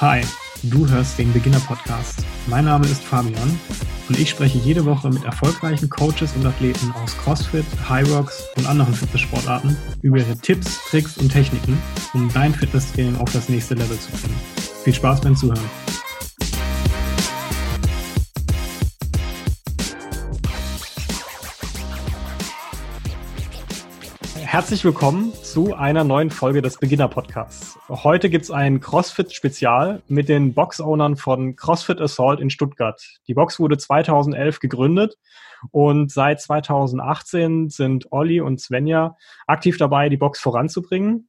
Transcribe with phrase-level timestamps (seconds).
[0.00, 0.22] Hi,
[0.64, 2.24] du hörst den Beginner Podcast.
[2.48, 3.60] Mein Name ist Fabian
[4.08, 8.66] und ich spreche jede Woche mit erfolgreichen Coaches und Athleten aus CrossFit, High Rocks und
[8.66, 11.80] anderen Fitnesssportarten über ihre Tipps, Tricks und Techniken,
[12.12, 14.34] um dein Fitnesstraining auf das nächste Level zu bringen.
[14.82, 15.70] Viel Spaß beim Zuhören.
[24.42, 27.73] Herzlich willkommen zu einer neuen Folge des Beginner Podcasts.
[27.90, 32.98] Heute gibt es ein CrossFit-Spezial mit den Box-Ownern von CrossFit Assault in Stuttgart.
[33.28, 35.18] Die Box wurde 2011 gegründet
[35.70, 41.28] und seit 2018 sind Olli und Svenja aktiv dabei, die Box voranzubringen.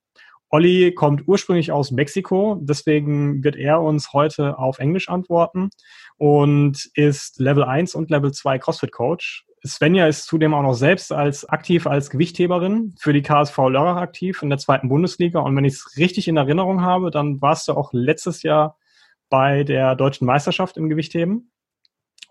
[0.49, 5.71] Olli kommt ursprünglich aus Mexiko, deswegen wird er uns heute auf Englisch antworten
[6.15, 9.44] und ist Level 1 und Level 2 CrossFit Coach.
[9.65, 14.41] Svenja ist zudem auch noch selbst als aktiv als Gewichtheberin für die KSV Lörrach aktiv
[14.41, 15.39] in der zweiten Bundesliga.
[15.39, 18.77] Und wenn ich es richtig in Erinnerung habe, dann warst du auch letztes Jahr
[19.29, 21.51] bei der deutschen Meisterschaft im Gewichtheben.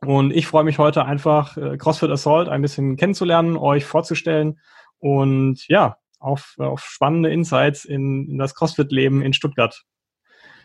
[0.01, 4.61] Und ich freue mich heute einfach, äh, CrossFit Assault ein bisschen kennenzulernen, euch vorzustellen
[4.99, 9.85] und ja, auf, auf spannende Insights in, in das CrossFit-Leben in Stuttgart.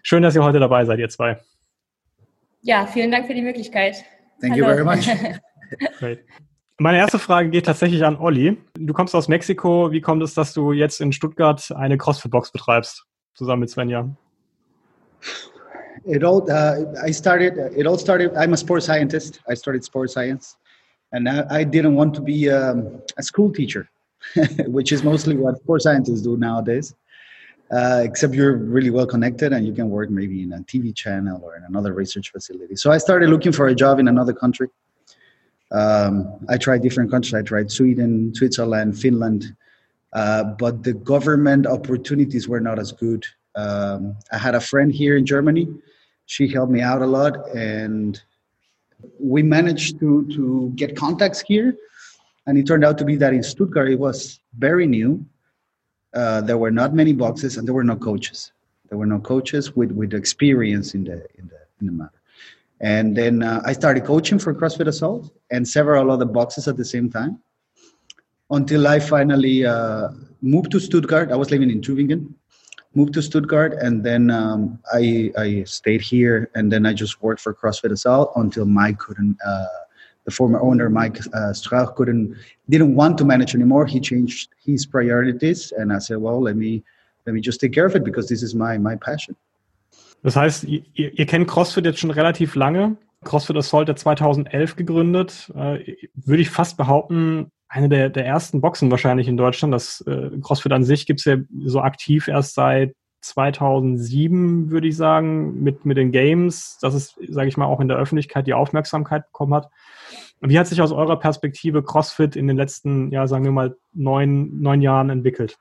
[0.03, 1.39] Schön, dass ihr heute dabei seid, ihr zwei.
[2.61, 4.03] Ja, vielen Dank für die Möglichkeit.
[4.41, 4.57] Thank Hallo.
[4.57, 5.07] you very much.
[5.99, 6.25] Great.
[6.81, 8.57] Meine erste Frage geht tatsächlich an Olli.
[8.75, 9.91] Du kommst aus Mexiko.
[9.91, 13.03] Wie kommt es, dass du jetzt in Stuttgart eine CrossFit-Box betreibst,
[13.35, 14.07] zusammen mit Svenja?
[16.05, 19.41] It all, uh, I started, it all started, I'm a sports scientist.
[19.51, 20.55] I started sports science.
[21.11, 23.89] And I, I didn't want to be um, a school teacher,
[24.67, 26.95] which is mostly what sports scientists do nowadays.
[27.69, 31.41] Uh, except you're really well connected and you can work maybe in a TV channel
[31.43, 32.77] or in another research facility.
[32.77, 34.69] So I started looking for a job in another country.
[35.71, 37.33] Um, I tried different countries.
[37.33, 39.55] I tried Sweden, Switzerland, Finland,
[40.13, 43.25] uh, but the government opportunities were not as good.
[43.55, 45.67] Um, I had a friend here in Germany.
[46.25, 48.21] She helped me out a lot, and
[49.19, 51.75] we managed to to get contacts here.
[52.47, 55.25] And it turned out to be that in Stuttgart it was very new.
[56.13, 58.51] Uh, there were not many boxes, and there were no coaches.
[58.89, 62.18] There were no coaches with with experience in the in the in the matter.
[62.81, 66.85] And then uh, I started coaching for CrossFit Assault and several other boxes at the
[66.85, 67.39] same time
[68.51, 70.09] until I finally uh,
[70.41, 71.31] moved to Stuttgart.
[71.31, 72.33] I was living in Tübingen,
[72.95, 76.49] moved to Stuttgart, and then um, I, I stayed here.
[76.55, 79.37] And then I just worked for CrossFit Assault until Mike couldn't.
[79.45, 79.65] Uh,
[80.25, 82.35] the former owner, Mike uh, Strauch, couldn't
[82.69, 83.85] didn't want to manage anymore.
[83.85, 86.83] He changed his priorities, and I said, "Well, let me
[87.25, 89.35] let me just take care of it because this is my my passion."
[90.23, 92.97] Das heißt, ihr, ihr, kennt CrossFit jetzt schon relativ lange.
[93.23, 95.51] CrossFit Assault ja 2011 gegründet.
[95.55, 99.73] Äh, würde ich fast behaupten, eine der, der ersten Boxen wahrscheinlich in Deutschland.
[99.73, 105.61] Das äh, CrossFit an sich gibt's ja so aktiv erst seit 2007, würde ich sagen,
[105.61, 109.25] mit, mit den Games, dass es, sage ich mal, auch in der Öffentlichkeit die Aufmerksamkeit
[109.27, 109.69] bekommen hat.
[110.41, 114.61] Wie hat sich aus eurer Perspektive CrossFit in den letzten, ja, sagen wir mal, neun,
[114.61, 115.57] neun Jahren entwickelt?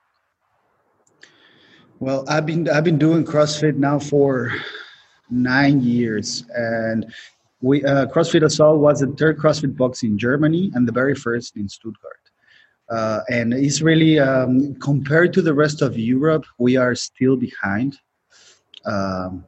[2.01, 4.53] Well, I've been I've been doing CrossFit now for
[5.29, 7.13] nine years, and
[7.59, 11.57] we uh, CrossFit Assault was the third CrossFit box in Germany and the very first
[11.57, 12.23] in Stuttgart.
[12.89, 17.97] Uh, and it's really um, compared to the rest of Europe, we are still behind.
[18.85, 19.43] Um,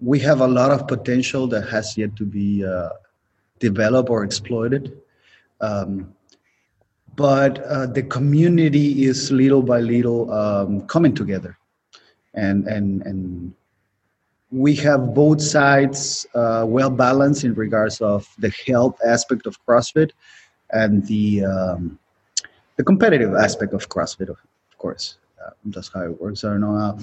[0.00, 2.88] we have a lot of potential that has yet to be uh,
[3.58, 4.98] developed or exploited.
[5.60, 6.14] Um,
[7.16, 11.58] but uh, the community is little by little um, coming together
[12.34, 13.54] and and and
[14.50, 20.10] we have both sides uh, well balanced in regards of the health aspect of CrossFit
[20.70, 21.98] and the um,
[22.76, 24.38] the competitive aspect of CrossFit, of,
[24.78, 25.18] course.
[25.44, 26.42] Uh, that's how it works.
[26.44, 26.98] I don't know.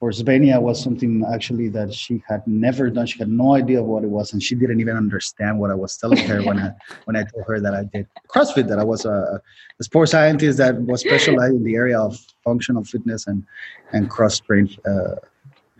[0.00, 3.06] For Svenja was something actually that she had never done.
[3.06, 5.98] She had no idea what it was, and she didn't even understand what I was
[5.98, 6.72] telling her when I
[7.04, 9.42] when I told her that I did CrossFit, that I was a,
[9.78, 13.44] a sports scientist that was specialized in the area of functional fitness and
[13.92, 15.16] and cross trained uh,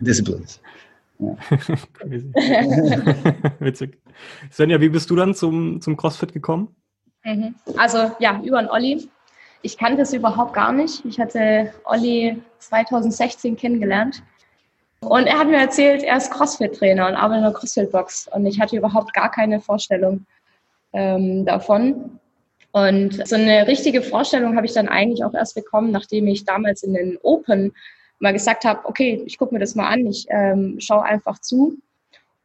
[0.03, 0.59] disciplines.
[1.21, 1.37] Ja.
[3.59, 3.97] Witzig.
[4.51, 6.75] Svenja, wie bist du dann zum, zum CrossFit gekommen?
[7.23, 7.55] Mhm.
[7.77, 9.09] Also ja, über einen Olli.
[9.61, 11.05] Ich kannte es überhaupt gar nicht.
[11.05, 14.23] Ich hatte Olli 2016 kennengelernt.
[15.01, 18.29] Und er hat mir erzählt, er ist CrossFit-Trainer und arbeitet in einer CrossFit-Box.
[18.33, 20.25] Und ich hatte überhaupt gar keine Vorstellung
[20.93, 22.19] ähm, davon.
[22.71, 26.83] Und so eine richtige Vorstellung habe ich dann eigentlich auch erst bekommen, nachdem ich damals
[26.83, 27.73] in den Open
[28.19, 31.77] mal gesagt habe, okay, ich gucke mir das mal an, ich ähm, schaue einfach zu.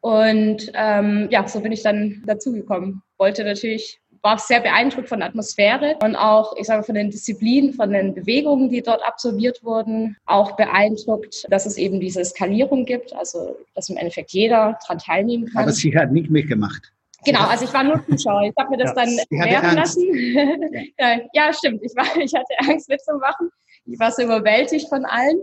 [0.00, 3.02] Und ähm, ja, so bin ich dann dazugekommen.
[3.18, 7.72] Wollte natürlich war sehr beeindruckt von der Atmosphäre und auch, ich sage, von den Disziplinen,
[7.72, 10.16] von den Bewegungen, die dort absolviert wurden.
[10.26, 15.46] Auch beeindruckt, dass es eben diese Skalierung gibt, also dass im Endeffekt jeder daran teilnehmen
[15.46, 15.62] kann.
[15.62, 16.92] Aber sie hat nicht mitgemacht.
[17.24, 18.42] Genau, also ich war nur Zuschauer.
[18.42, 20.02] Ich habe mir das ja, dann lernen lassen.
[20.98, 21.20] Ja.
[21.32, 21.82] ja, stimmt.
[21.84, 23.50] Ich, war, ich hatte Angst mitzumachen.
[23.84, 25.40] Ich war so überwältigt von allen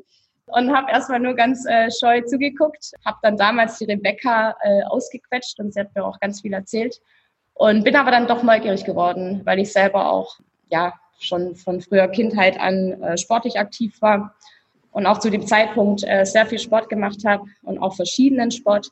[0.47, 2.91] und habe erstmal nur ganz äh, scheu zugeguckt.
[3.05, 6.99] Habe dann damals die Rebecca äh, ausgequetscht und sie hat mir auch ganz viel erzählt.
[7.55, 10.39] Und bin aber dann doch neugierig geworden, weil ich selber auch
[10.69, 14.35] ja schon von früher Kindheit an äh, sportlich aktiv war
[14.91, 18.89] und auch zu dem Zeitpunkt äh, sehr viel Sport gemacht habe und auch verschiedenen Sport.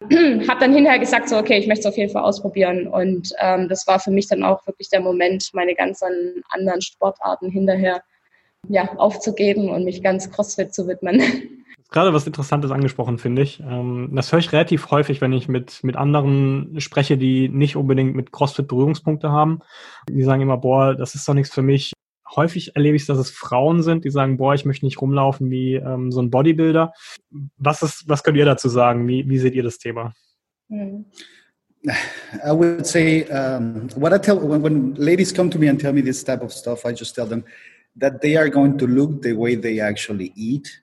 [0.02, 2.88] habe dann hinterher gesagt, so okay, ich möchte es auf jeden Fall ausprobieren.
[2.88, 7.50] Und ähm, das war für mich dann auch wirklich der Moment, meine ganzen anderen Sportarten
[7.50, 8.02] hinterher
[8.68, 11.20] ja, aufzugeben und mich ganz CrossFit zu widmen.
[11.92, 13.60] Gerade was Interessantes angesprochen, finde ich.
[13.60, 18.16] Ähm, das höre ich relativ häufig, wenn ich mit, mit anderen spreche, die nicht unbedingt
[18.16, 19.60] mit CrossFit Berührungspunkte haben.
[20.08, 21.92] Die sagen immer, boah, das ist doch nichts für mich.
[22.34, 25.74] Häufig erlebe ich, dass es Frauen sind, die sagen, boah, ich möchte nicht rumlaufen wie
[25.74, 26.94] ähm, so ein Bodybuilder.
[27.58, 29.06] Was ist, was könnt ihr dazu sagen?
[29.06, 30.14] Wie, wie seht ihr das Thema?
[30.70, 31.04] Hm.
[31.84, 35.92] I would say um, what I tell when, when ladies come to me and tell
[35.92, 37.44] me this type of stuff, I just tell them
[37.96, 40.81] that they are going to look the way they actually eat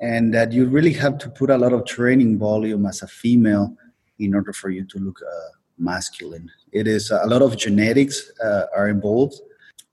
[0.00, 3.76] and that you really have to put a lot of training volume as a female
[4.18, 5.48] in order for you to look uh,
[5.78, 6.50] masculine.
[6.72, 9.40] It is a lot of genetics uh, are involved,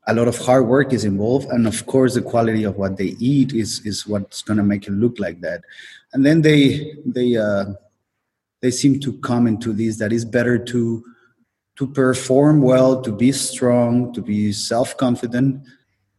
[0.08, 3.16] a lot of hard work is involved, and of course, the quality of what they
[3.20, 5.62] eat is is what's going to make you look like that.
[6.14, 7.66] And then they they uh,
[8.62, 11.04] they seem to come into this that it's better to
[11.78, 15.66] to perform well, to be strong, to be self confident,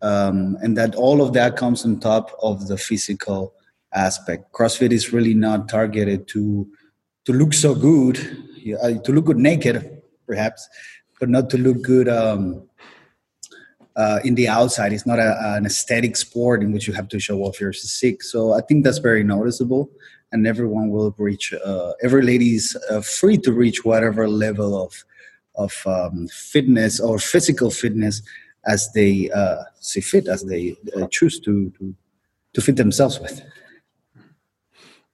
[0.03, 3.55] um, and that all of that comes on top of the physical
[3.97, 4.53] aspect.
[4.53, 6.69] CrossFit is really not targeted to
[7.25, 8.19] to look so good,
[8.81, 10.69] uh, to look good naked, perhaps,
[11.19, 12.69] but not to look good um,
[13.97, 14.93] uh, in the outside.
[14.93, 18.23] It's not a, an aesthetic sport in which you have to show off your physique.
[18.23, 19.91] So I think that's very noticeable,
[20.31, 21.53] and everyone will reach.
[21.53, 25.05] Uh, every lady is uh, free to reach whatever level of
[25.57, 28.23] of um, fitness or physical fitness
[28.67, 31.95] as they uh, see fit, as they uh, choose to, to
[32.53, 33.43] to fit themselves with.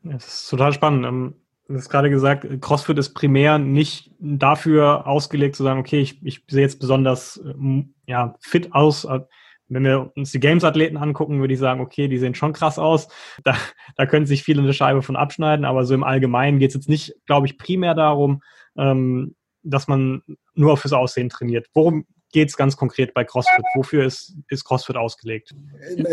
[0.04, 1.06] Das ist total spannend.
[1.06, 1.34] Ähm,
[1.68, 6.44] du hast gerade gesagt, CrossFit ist primär nicht dafür ausgelegt zu sagen, okay, ich, ich
[6.48, 9.04] sehe jetzt besonders ähm, ja, fit aus.
[9.04, 9.20] Äh,
[9.68, 13.08] wenn wir uns die Games-Athleten angucken, würde ich sagen, okay, die sehen schon krass aus.
[13.44, 13.56] Da,
[13.96, 16.88] da können sich viele eine Scheibe von abschneiden, aber so im Allgemeinen geht es jetzt
[16.88, 18.42] nicht, glaube ich, primär darum,
[18.76, 20.22] ähm, dass man
[20.54, 21.68] nur fürs Aussehen trainiert.
[21.72, 23.64] Worum geht es ganz konkret bei CrossFit?
[23.74, 25.54] Wofür ist, ist CrossFit ausgelegt?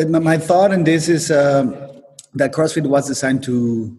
[0.07, 1.98] My thought in this is uh
[2.33, 3.97] that CrossFit was designed to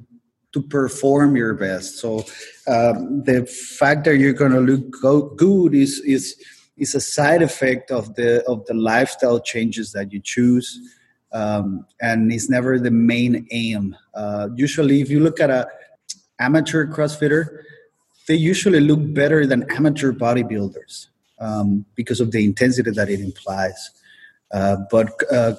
[0.52, 1.98] to perform your best.
[1.98, 2.24] So
[2.66, 6.36] um, the fact that you're going to look go- good is is
[6.76, 10.78] is a side effect of the of the lifestyle changes that you choose,
[11.32, 13.96] um, and it's never the main aim.
[14.14, 15.68] Uh, usually, if you look at a
[16.38, 17.62] amateur CrossFitter,
[18.26, 23.90] they usually look better than amateur bodybuilders um, because of the intensity that it implies.
[24.52, 25.54] Uh, but uh,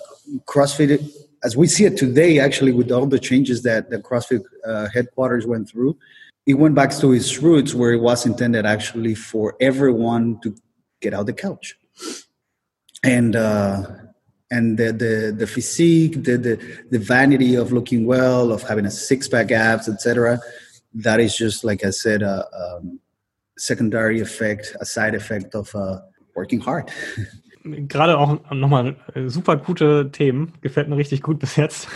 [0.46, 1.10] CrossFit
[1.44, 5.46] as we see it today, actually, with all the changes that the CrossFit uh, headquarters
[5.48, 5.98] went through,
[6.46, 10.56] it went back to its roots where it was intended actually for everyone to
[11.02, 11.76] get out the couch.
[13.04, 13.84] And uh,
[14.52, 18.92] and the, the the physique, the, the the vanity of looking well, of having a
[18.92, 20.40] six pack abs, etc.
[20.94, 23.00] That is just like I said, a um,
[23.58, 26.02] secondary effect, a side effect of uh,
[26.36, 26.92] working hard.
[27.64, 30.54] gerade auch nochmal äh, super gute Themen.
[30.62, 31.88] Gefällt mir richtig gut bis jetzt.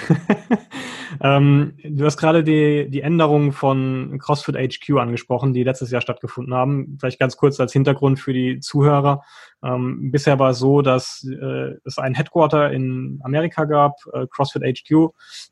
[1.22, 6.53] ähm, du hast gerade die, die Änderungen von CrossFit HQ angesprochen, die letztes Jahr stattgefunden
[6.53, 6.98] haben.
[7.00, 9.24] Vielleicht ganz kurz als Hintergrund für die Zuhörer.
[9.63, 14.62] Ähm, bisher war es so, dass äh, es ein Headquarter in Amerika gab, äh, CrossFit
[14.63, 15.10] HQ.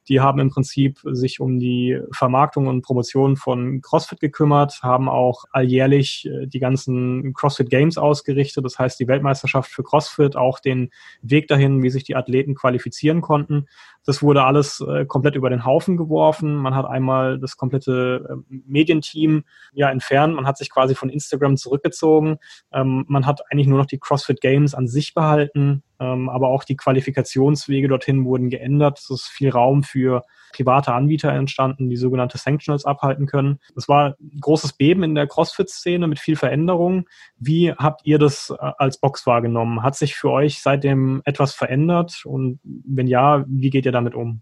[0.07, 5.45] Die haben im Prinzip sich um die Vermarktung und Promotion von CrossFit gekümmert, haben auch
[5.51, 8.63] alljährlich äh, die ganzen CrossFit Games ausgerichtet.
[8.63, 10.02] Das heißt, die Weltmeisterschaft für CrossFit,
[10.35, 10.89] auch den
[11.21, 13.67] Weg dahin, wie sich die Athleten qualifizieren konnten.
[14.05, 16.55] Das wurde alles äh, komplett über den Haufen geworfen.
[16.55, 19.43] Man hat einmal das komplette äh, Medienteam
[19.73, 20.35] ja entfernt.
[20.35, 22.37] Man hat sich quasi von Instagram zurückgezogen.
[22.71, 26.75] Ähm, man hat eigentlich nur noch die CrossFit Games an sich behalten, aber auch die
[26.75, 28.99] Qualifikationswege dorthin wurden geändert.
[28.99, 33.59] Es ist viel Raum für private Anbieter entstanden, die sogenannte Sanctionals abhalten können.
[33.75, 37.05] Das war ein großes Beben in der CrossFit-Szene mit viel Veränderung.
[37.37, 39.83] Wie habt ihr das äh, als Box wahrgenommen?
[39.83, 42.23] Hat sich für euch seitdem etwas verändert?
[42.25, 44.41] Und wenn ja, wie geht ihr damit um?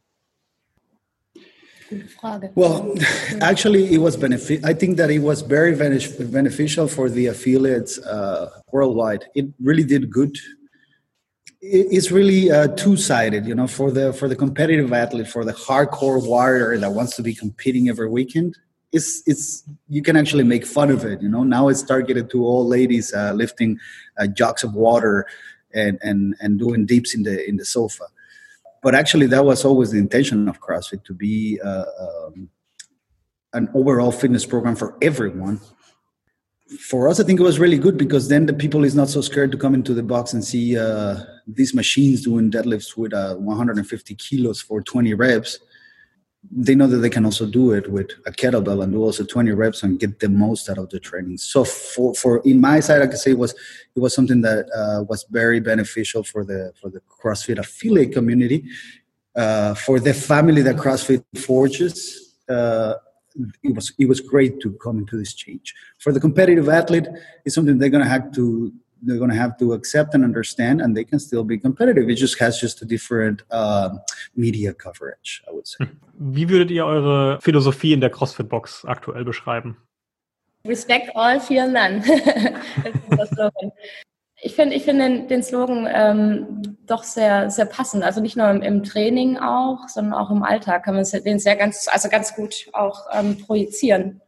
[2.20, 2.52] Frage.
[2.56, 2.96] Well,
[3.42, 4.64] actually, it was benefit.
[4.64, 9.26] I think that it was very beneficial for the affiliates uh, worldwide.
[9.36, 10.38] It really did good.
[11.62, 16.26] It's really uh, two-sided, you know, for the for the competitive athlete, for the hardcore
[16.26, 18.58] warrior that wants to be competing every weekend.
[18.92, 21.44] It's it's you can actually make fun of it, you know.
[21.44, 23.80] Now it's targeted to all ladies uh, lifting
[24.18, 25.28] uh, jugs of water
[25.74, 28.06] and and and doing dips in the in the sofa
[28.82, 32.50] but actually that was always the intention of CrossFit to be uh, um,
[33.54, 35.60] an overall fitness program for everyone.
[36.80, 39.22] For us, I think it was really good because then the people is not so
[39.22, 43.36] scared to come into the box and see uh, these machines doing deadlifts with uh,
[43.36, 45.60] 150 kilos for 20 reps
[46.50, 49.52] they know that they can also do it with a kettlebell and do also 20
[49.52, 51.38] reps and get the most out of the training.
[51.38, 53.52] So for, for in my side, I can say it was
[53.96, 58.66] it was something that uh, was very beneficial for the for the CrossFit affiliate community,
[59.36, 62.38] uh, for the family that CrossFit forges.
[63.64, 65.74] It was it was great to come into this change.
[66.00, 67.08] For the competitive athlete,
[67.46, 70.96] it's something they're gonna have to they're going to have to accept and understand and
[70.96, 72.10] they can still be competitive.
[72.10, 73.90] It just has just a different uh,
[74.36, 75.88] media coverage i would say.
[76.20, 79.78] Wie würdet ihr eure philosophie in der crossfit box aktuell beschreiben?
[80.68, 82.04] Respect all fear none
[84.44, 88.50] ich finde ich finde den, den, Slogan ähm, doch sehr sehr passend also nicht nur
[88.50, 92.36] im, im, Training auch sondern auch im Alltag kann man den sehr ganz also ganz
[92.36, 94.22] gut auch ähm, projizieren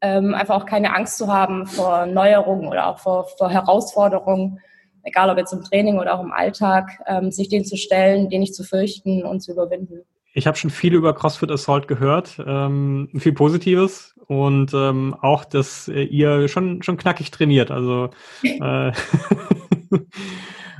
[0.00, 4.60] ähm, einfach auch keine Angst zu haben vor Neuerungen oder auch vor, vor Herausforderungen,
[5.02, 8.40] egal ob jetzt im Training oder auch im Alltag, ähm, sich denen zu stellen, den
[8.40, 10.02] nicht zu fürchten und zu überwinden.
[10.32, 15.88] Ich habe schon viel über CrossFit Assault gehört, ähm, viel Positives und ähm, auch, dass
[15.88, 17.72] ihr schon schon knackig trainiert.
[17.72, 18.10] Also
[18.44, 18.92] äh,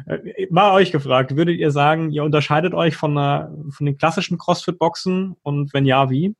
[0.50, 5.34] mal euch gefragt, würdet ihr sagen, ihr unterscheidet euch von, einer, von den klassischen CrossFit-Boxen
[5.42, 6.36] und wenn ja, wie?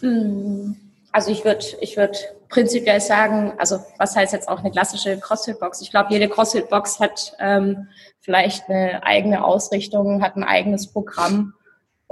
[0.00, 0.74] Hm.
[1.12, 5.80] Also ich würde ich würd prinzipiell sagen, also was heißt jetzt auch eine klassische CrossFit-Box?
[5.80, 7.86] Ich glaube, jede CrossFit-Box hat ähm,
[8.18, 11.54] vielleicht eine eigene Ausrichtung, hat ein eigenes Programm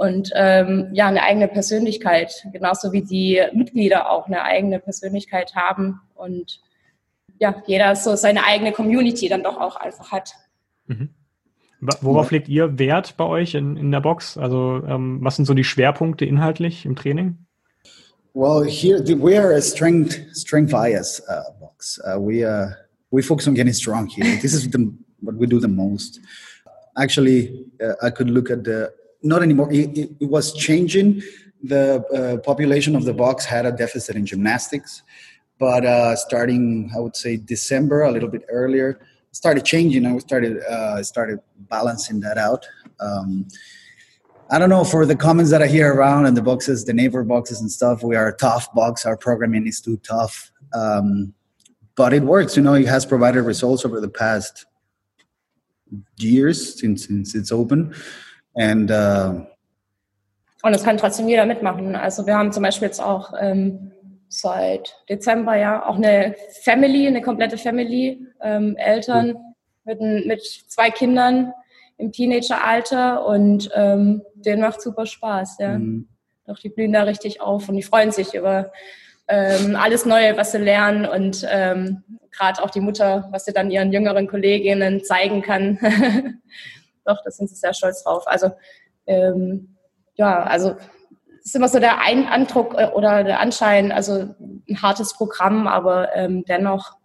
[0.01, 6.01] und ähm, ja eine eigene Persönlichkeit, genauso wie die Mitglieder auch eine eigene Persönlichkeit haben
[6.15, 6.59] und
[7.37, 10.33] ja, jeder so seine eigene Community dann doch auch einfach hat.
[10.87, 11.09] Mhm.
[12.01, 14.39] Worauf legt ihr Wert bei euch in, in der Box?
[14.39, 17.37] Also ähm, was sind so die Schwerpunkte inhaltlich im Training?
[18.33, 22.01] Well, here we are a strength strength bias uh, box.
[22.03, 22.71] Uh, we uh,
[23.11, 24.25] we focus on getting strong here.
[24.41, 24.79] This is the,
[25.19, 26.19] what we do the most.
[26.95, 28.91] Actually, uh, I could look at the
[29.23, 29.71] not anymore.
[29.71, 31.21] It, it, it was changing.
[31.63, 35.03] The uh, population of the box had a deficit in gymnastics,
[35.59, 38.99] but uh, starting I would say December, a little bit earlier,
[39.31, 40.05] started changing.
[40.05, 40.61] I started
[41.03, 42.65] started balancing that out.
[42.99, 43.47] Um,
[44.53, 47.23] I don't know for the comments that I hear around and the boxes, the neighbor
[47.23, 48.03] boxes and stuff.
[48.03, 49.05] We are a tough box.
[49.05, 51.33] Our programming is too tough, um,
[51.95, 52.57] but it works.
[52.57, 54.65] You know, it has provided results over the past
[56.17, 57.95] years since since it's open,
[58.55, 58.91] and.
[58.91, 59.45] Uh,
[60.63, 61.95] und es kann trotzdem jeder mitmachen.
[61.95, 63.91] Also wir haben zum Beispiel jetzt auch ähm,
[64.27, 69.37] seit Dezember ja auch eine Family, eine komplette Family, ähm, Eltern
[69.83, 71.53] mit, mit zwei Kindern
[71.97, 75.77] im Teenageralter und ähm, denen macht super Spaß, ja.
[75.77, 76.07] Mhm.
[76.47, 78.71] Doch die blühen da richtig auf und die freuen sich über
[79.27, 83.71] ähm, alles Neue, was sie lernen und ähm, gerade auch die Mutter, was sie dann
[83.71, 85.79] ihren jüngeren Kolleginnen zeigen kann.
[87.05, 88.23] Doch, da sind sie sehr stolz drauf.
[88.27, 88.51] Also
[89.07, 89.75] ähm,
[90.15, 90.75] ja, also
[91.39, 94.35] es ist immer so der Ein Andruck äh, oder der Anschein, also
[94.69, 96.97] ein hartes Programm, aber ähm, dennoch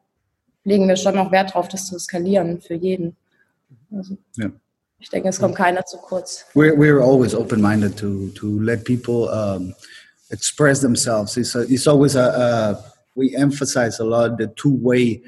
[0.64, 3.16] legen wir schon noch Wert drauf, das zu skalieren für jeden.
[3.94, 4.16] Also.
[4.36, 4.50] Ja.
[4.98, 6.46] Ich denke, es kommt keiner zu kurz.
[6.54, 9.74] We're, we're always open-minded to, to let people um,
[10.30, 11.36] express themselves.
[11.36, 15.22] It's, a, it's always a, a, we emphasize a lot the two-way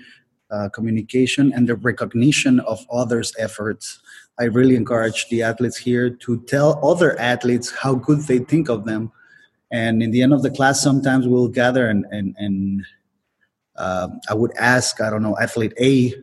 [0.51, 4.01] uh, communication and the recognition of others' efforts.
[4.41, 8.85] I really encourage the athletes here to tell other athletes how good they think of
[8.85, 9.11] them.
[9.71, 12.87] And in the end of the class, sometimes we'll gather and, and, and
[13.77, 16.15] uh, I would ask, I don't know, athlete A,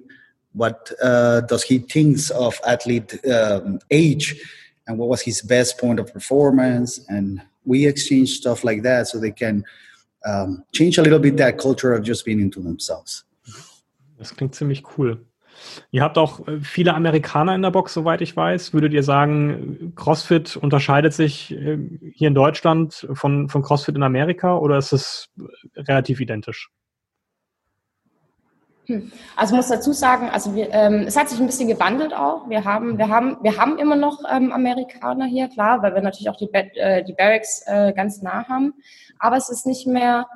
[0.54, 4.42] what uh, does he thinks of athlete um, age
[4.88, 9.20] and what was his best point of performance and we exchange stuff like that so
[9.20, 9.64] they can
[10.26, 13.26] um, change a little bit that culture of just being into themselves.
[14.18, 15.20] Das klingt ziemlich cool.
[15.92, 18.74] Ihr habt auch äh, viele Amerikaner in der Box, soweit ich weiß.
[18.74, 21.78] Würdet ihr sagen, CrossFit unterscheidet sich äh,
[22.14, 25.30] hier in Deutschland von, von CrossFit in Amerika oder ist es
[25.76, 26.70] relativ identisch?
[28.88, 29.12] Hm.
[29.36, 32.48] Also muss dazu sagen, also wir, ähm, es hat sich ein bisschen gewandelt auch.
[32.50, 36.30] Wir haben, wir haben, wir haben immer noch ähm, Amerikaner hier, klar, weil wir natürlich
[36.30, 38.74] auch die, äh, die Barracks äh, ganz nah haben.
[39.18, 40.28] Aber es ist nicht mehr,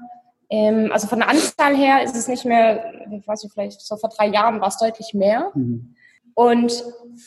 [0.50, 3.98] ähm, also von der Anzahl her ist es nicht mehr, ich weiß nicht, vielleicht so
[3.98, 5.51] vor drei Jahren war es deutlich mehr.
[5.53, 5.96] Mhm.
[6.34, 6.84] Und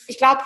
[0.09, 0.41] ich glaube,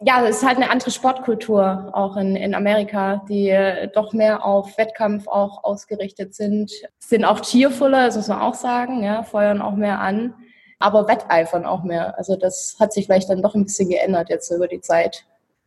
[0.00, 4.44] ja, es ist halt eine andere Sportkultur auch in, in Amerika, die äh, doch mehr
[4.44, 6.72] auf Wettkampf auch ausgerichtet sind.
[6.98, 10.34] Sind auch cheerfuller, das muss man auch sagen, ja, feuern auch mehr an,
[10.78, 12.18] aber wetteifern auch mehr.
[12.18, 15.24] Also das hat sich vielleicht dann doch ein bisschen geändert jetzt über die Zeit,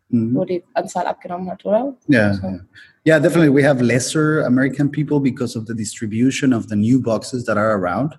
[0.10, 0.36] mhm.
[0.36, 1.96] wo die Anzahl abgenommen hat, oder?
[2.34, 2.60] So.
[3.04, 3.50] Yeah, definitely.
[3.50, 7.78] We have lesser American people because of the distribution of the new boxes that are
[7.78, 8.18] around.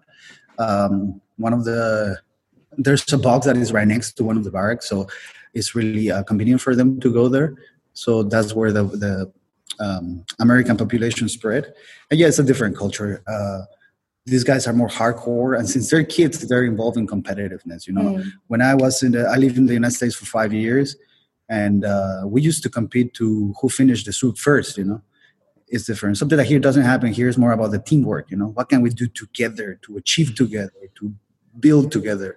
[0.59, 2.19] Um, one of the
[2.77, 5.07] there's a box that is right next to one of the barracks, so
[5.53, 7.55] it's really uh, convenient for them to go there.
[7.93, 9.33] So that's where the the
[9.81, 11.73] um, American population spread.
[12.11, 13.23] And yeah, it's a different culture.
[13.27, 13.63] Uh,
[14.27, 17.87] these guys are more hardcore, and since they're kids, they're involved in competitiveness.
[17.87, 18.25] You know, mm.
[18.47, 20.97] when I was in the, I lived in the United States for five years,
[21.49, 24.79] and uh, we used to compete to who finished the soup first.
[24.79, 25.03] You know,
[25.69, 26.19] it's different.
[26.19, 27.13] Something that here doesn't happen.
[27.13, 28.31] Here is more about the teamwork.
[28.31, 31.13] You know, what can we do together to achieve together, to
[31.59, 32.37] build together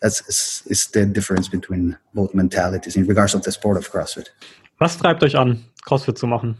[0.00, 4.30] that's is, is the difference between both mentalities in regards of the sport of CrossFit.
[4.78, 6.56] Was treibt euch an, CrossFit zu machen?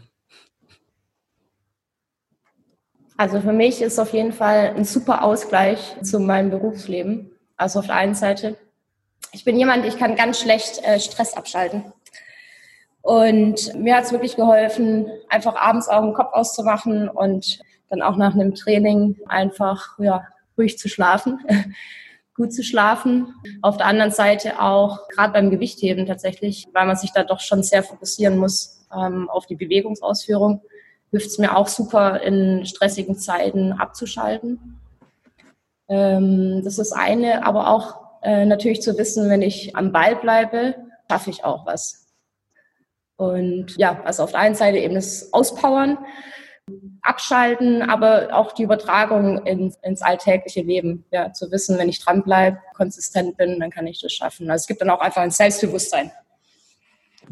[3.17, 7.31] Also für mich ist auf jeden Fall ein super Ausgleich zu meinem Berufsleben.
[7.55, 8.57] Also auf der einen Seite,
[9.31, 11.91] ich bin jemand, ich kann ganz schlecht äh, Stress abschalten.
[13.01, 17.59] Und mir hat es wirklich geholfen, einfach abends auch den Kopf auszumachen und
[17.89, 21.39] dann auch nach einem Training einfach ja, ruhig zu schlafen
[22.35, 23.35] gut zu schlafen.
[23.61, 27.63] Auf der anderen Seite auch gerade beim Gewichtheben tatsächlich, weil man sich da doch schon
[27.63, 30.61] sehr fokussieren muss ähm, auf die Bewegungsausführung,
[31.11, 34.79] hilft es mir auch super in stressigen Zeiten abzuschalten.
[35.87, 40.75] Ähm, das ist eine, aber auch äh, natürlich zu wissen, wenn ich am Ball bleibe,
[41.09, 42.07] schaffe ich auch was.
[43.17, 45.97] Und ja, also auf der einen Seite eben das Auspowern,
[47.01, 51.05] abschalten, aber auch die Übertragung ins, ins alltägliche Leben.
[51.11, 54.49] Ja, zu wissen, wenn ich dranbleibe, konsistent bin, dann kann ich das schaffen.
[54.49, 56.11] Also es gibt dann auch einfach ein Selbstbewusstsein.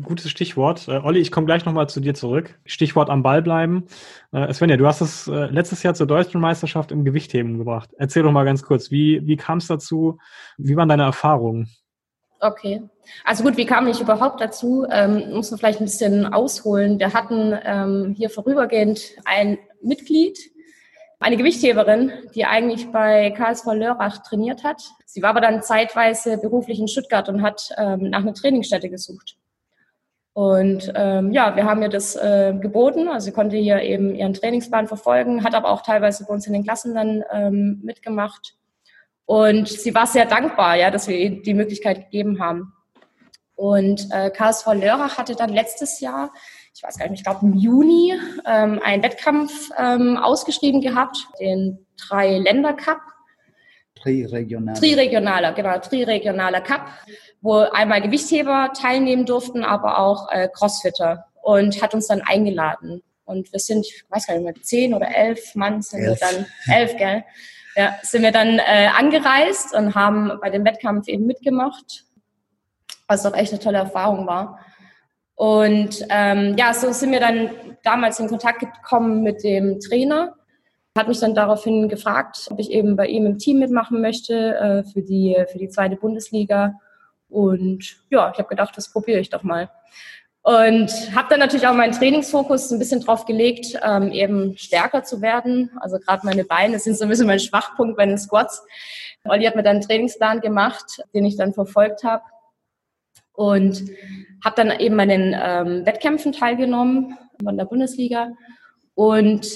[0.01, 0.87] Gutes Stichwort.
[0.87, 2.57] Äh, Olli, ich komme gleich nochmal zu dir zurück.
[2.65, 3.87] Stichwort am Ball bleiben.
[4.31, 7.89] Äh, Svenja, du hast es äh, letztes Jahr zur deutschen Meisterschaft im Gewichtheben gebracht.
[7.97, 10.17] Erzähl doch mal ganz kurz, wie, wie kam es dazu?
[10.57, 11.69] Wie waren deine Erfahrungen?
[12.39, 12.81] Okay.
[13.25, 14.85] Also gut, wie kam ich überhaupt dazu?
[14.89, 16.99] Ähm, muss man vielleicht ein bisschen ausholen.
[16.99, 20.39] Wir hatten ähm, hier vorübergehend ein Mitglied,
[21.19, 24.81] eine Gewichtheberin, die eigentlich bei KSV Lörrach trainiert hat.
[25.05, 29.38] Sie war aber dann zeitweise beruflich in Stuttgart und hat ähm, nach einer Trainingsstätte gesucht.
[30.39, 33.09] Und ähm, ja, wir haben ihr das äh, geboten.
[33.09, 36.53] Also sie konnte hier eben ihren Trainingsplan verfolgen, hat aber auch teilweise bei uns in
[36.53, 38.55] den Klassen dann ähm, mitgemacht.
[39.25, 42.71] Und sie war sehr dankbar, ja, dass wir ihr die Möglichkeit gegeben haben.
[43.57, 46.31] Und äh, KSV Lörrach hatte dann letztes Jahr,
[46.73, 48.13] ich weiß gar nicht, ich glaube im Juni,
[48.45, 53.01] ähm, einen Wettkampf ähm, ausgeschrieben gehabt, den Drei-Länder-Cup.
[54.01, 54.79] Triregionaler.
[54.79, 56.87] Triregionaler, genau, Triregionaler Cup,
[57.41, 63.01] wo einmal Gewichtheber teilnehmen durften, aber auch äh, Crossfitter und hat uns dann eingeladen.
[63.25, 66.19] Und wir sind, ich weiß gar nicht mehr, zehn oder elf Mann sind elf.
[66.19, 67.23] wir dann, elf, gell?
[67.75, 72.05] ja, sind wir dann äh, angereist und haben bei dem Wettkampf eben mitgemacht,
[73.07, 74.59] was auch echt eine tolle Erfahrung war.
[75.35, 77.51] Und ähm, ja, so sind wir dann
[77.83, 80.35] damals in Kontakt gekommen mit dem Trainer.
[80.99, 84.83] Hat mich dann daraufhin gefragt, ob ich eben bei ihm im Team mitmachen möchte äh,
[84.83, 86.73] für, die, für die zweite Bundesliga.
[87.29, 89.69] Und ja, ich habe gedacht, das probiere ich doch mal.
[90.41, 95.21] Und habe dann natürlich auch meinen Trainingsfokus ein bisschen drauf gelegt, ähm, eben stärker zu
[95.21, 95.71] werden.
[95.79, 98.61] Also gerade meine Beine sind so ein bisschen mein Schwachpunkt bei den Squats.
[99.23, 102.23] Olli hat mir dann einen Trainingsplan gemacht, den ich dann verfolgt habe.
[103.31, 103.85] Und
[104.43, 108.33] habe dann eben bei den ähm, Wettkämpfen teilgenommen von der Bundesliga.
[108.95, 109.47] Und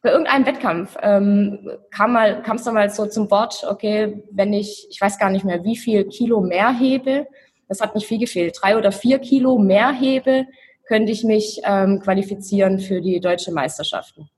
[0.00, 4.52] bei irgendeinem Wettkampf ähm, kam mal kam es dann mal so zum Wort, okay, wenn
[4.52, 7.26] ich, ich weiß gar nicht mehr, wie viel Kilo mehr hebe,
[7.68, 8.56] das hat nicht viel gefehlt.
[8.60, 10.46] Drei oder vier Kilo mehr hebe,
[10.86, 14.30] könnte ich mich ähm, qualifizieren für die deutsche Meisterschaften.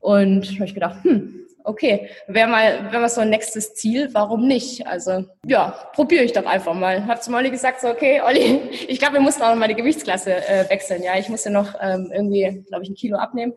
[0.00, 4.46] Und habe ich gedacht, hm, okay, wäre mal, wär mal so ein nächstes Ziel, warum
[4.46, 4.86] nicht?
[4.86, 7.06] Also ja, probiere ich doch einfach mal.
[7.06, 9.74] Habe zum Olli gesagt, so okay, Olli, ich glaube, wir mussten auch noch mal die
[9.74, 11.02] Gewichtsklasse äh, wechseln.
[11.02, 13.54] Ja, ich musste noch ähm, irgendwie, glaube ich, ein Kilo abnehmen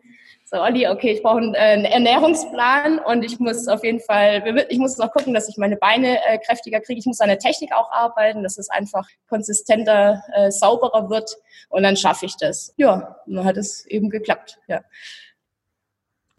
[0.50, 4.66] so, Olli, okay, ich brauche einen, äh, einen, Ernährungsplan und ich muss auf jeden Fall,
[4.70, 6.98] ich muss noch gucken, dass ich meine Beine äh, kräftiger kriege.
[6.98, 11.36] Ich muss an der Technik auch arbeiten, dass es einfach konsistenter, äh, sauberer wird
[11.68, 12.72] und dann schaffe ich das.
[12.78, 14.80] Ja, und dann hat es eben geklappt, ja.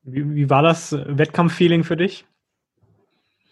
[0.02, 2.26] Wie, wie war das Wettkampffeeling für dich?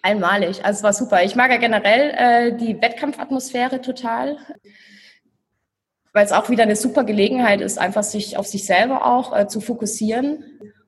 [0.02, 0.64] einmalig.
[0.64, 1.24] Also es war super.
[1.24, 4.38] Ich mag ja generell äh, die Wettkampfatmosphäre total,
[6.18, 9.48] weil es auch wieder eine super Gelegenheit ist, einfach sich auf sich selber auch äh,
[9.48, 10.44] zu fokussieren.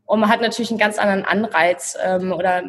[0.07, 2.63] Und man hat natürlich einen ganz anderen Anreiz ähm, oder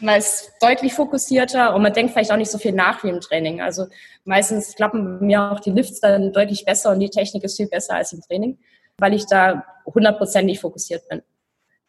[0.00, 3.20] man ist deutlich fokussierter und man denkt vielleicht auch nicht so viel nach wie im
[3.20, 3.60] Training.
[3.60, 3.86] Also
[4.24, 7.94] meistens klappen mir auch die Lifts dann deutlich besser und die Technik ist viel besser
[7.94, 8.58] als im Training,
[8.98, 11.22] weil ich da hundertprozentig fokussiert bin,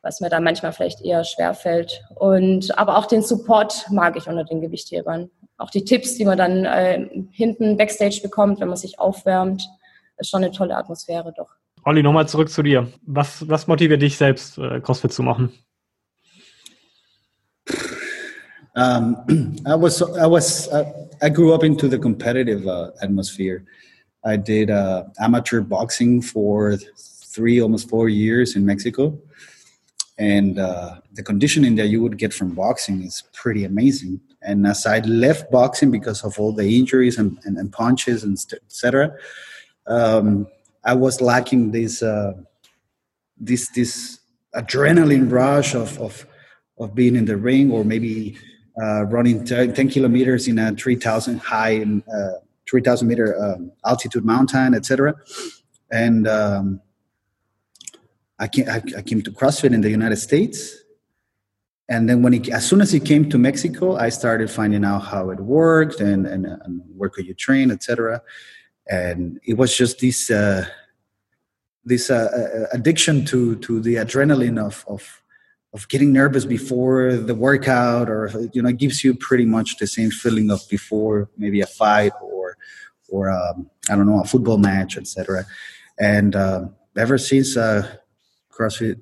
[0.04, 2.04] was mir da manchmal vielleicht eher schwer fällt.
[2.14, 5.32] Und aber auch den Support mag ich unter den Gewichthebern.
[5.62, 9.70] Auch die Tipps, die man dann äh, hinten Backstage bekommt, wenn man sich aufwärmt,
[10.18, 11.50] ist schon eine tolle Atmosphäre doch.
[11.84, 12.88] Olli, nochmal zurück zu dir.
[13.04, 15.52] Was, was motiviert dich selbst, äh, CrossFit zu machen?
[18.74, 19.18] Um,
[19.68, 20.86] I was I was uh,
[21.22, 23.66] I grew up into the competitive uh, atmosphere.
[24.24, 26.78] I did uh, amateur boxing for
[27.36, 29.20] three, almost four years in Mexico,
[30.18, 34.22] and uh, the conditioning that you would get from boxing is pretty amazing.
[34.42, 38.38] And as I left boxing because of all the injuries and, and, and punches and
[38.54, 39.16] etc.,
[39.88, 40.48] um,
[40.84, 42.34] I was lacking this uh,
[43.38, 44.20] this this
[44.56, 46.26] adrenaline rush of, of
[46.80, 48.38] of being in the ring or maybe
[48.82, 52.32] uh, running 10, 10, kilometers in a 3,000 high, uh,
[52.70, 55.14] 3,000 meter um, altitude mountain, etc.
[55.92, 56.82] And um,
[58.40, 60.81] I, came, I, came to CrossFit in the United States.
[61.92, 65.00] And then when he, as soon as he came to Mexico, I started finding out
[65.00, 68.22] how it worked and, and, and where could you train, etc.
[68.90, 70.68] And it was just this uh,
[71.84, 75.22] this uh, uh, addiction to to the adrenaline of of
[75.74, 79.88] of getting nervous before the workout or you know it gives you pretty much the
[79.88, 82.58] same feeling of before maybe a fight or
[83.10, 85.46] or um, i don't know a football match etc
[85.98, 86.66] and uh,
[86.98, 87.88] ever since uh,
[88.52, 89.00] crossfit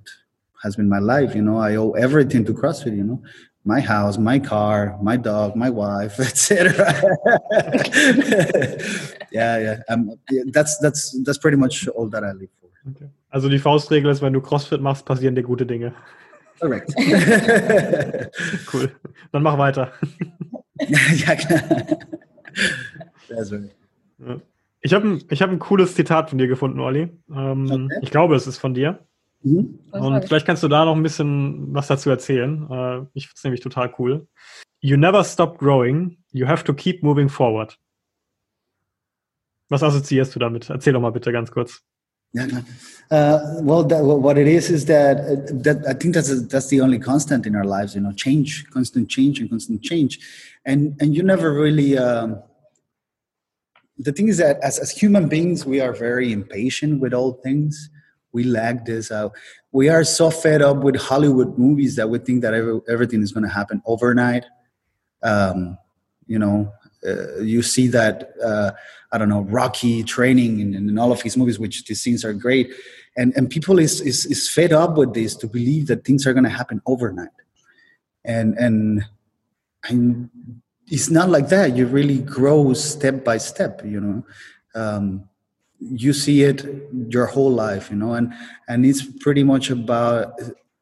[0.61, 3.21] has been my life you know i owe everything to crossfit you know
[3.65, 6.71] my house my car my dog my wife etc
[9.31, 13.09] yeah yeah, um, yeah that's that's that's pretty much all that i live for okay.
[13.31, 15.93] also die faustregel ist wenn du crossfit machst passieren dir gute dinge
[16.59, 16.93] Korrekt.
[18.73, 18.91] cool.
[19.31, 19.93] Dann mach weiter.
[20.79, 21.63] ja, klar.
[24.81, 27.09] Ich habe ein, hab ein cooles Zitat von dir gefunden, Olli.
[27.33, 27.99] Ähm, okay.
[28.01, 28.99] Ich glaube, es ist von dir.
[29.41, 29.79] Mhm.
[29.91, 32.67] Und vielleicht kannst du da noch ein bisschen was dazu erzählen.
[32.69, 34.27] Äh, ich finde es nämlich total cool.
[34.81, 36.17] You never stop growing.
[36.31, 37.77] You have to keep moving forward.
[39.69, 40.69] Was assoziierst du damit?
[40.69, 41.81] Erzähl doch mal bitte ganz kurz.
[42.31, 42.45] Yeah,
[43.09, 46.67] uh, well, that, what it is is that uh, that I think that's a, that's
[46.67, 47.95] the only constant in our lives.
[47.95, 50.19] You know, change, constant change, and constant change,
[50.63, 51.97] and and you never really.
[51.97, 52.39] Um,
[53.97, 57.89] the thing is that as as human beings, we are very impatient with all things.
[58.31, 59.33] We lag this out.
[59.71, 63.31] We are so fed up with Hollywood movies that we think that every, everything is
[63.31, 64.45] going to happen overnight.
[65.23, 65.77] Um,
[66.27, 66.71] you know,
[67.05, 68.71] uh, you see that uh,
[69.11, 72.33] I don't know Rocky training in, in, all of his movies, which the scenes are
[72.33, 72.71] great,
[73.17, 76.33] and and people is is, is fed up with this to believe that things are
[76.33, 77.29] going to happen overnight,
[78.25, 79.05] and and
[79.87, 80.29] and
[80.87, 81.75] it's not like that.
[81.75, 84.25] You really grow step by step, you know.
[84.75, 85.28] Um,
[85.79, 86.65] you see it
[87.09, 88.33] your whole life, you know, and
[88.67, 90.33] and it's pretty much about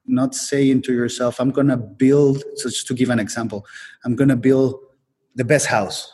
[0.06, 3.66] not saying to yourself, "I'm to build." So just to give an example,
[4.04, 4.80] I'm to build
[5.36, 6.12] the best house.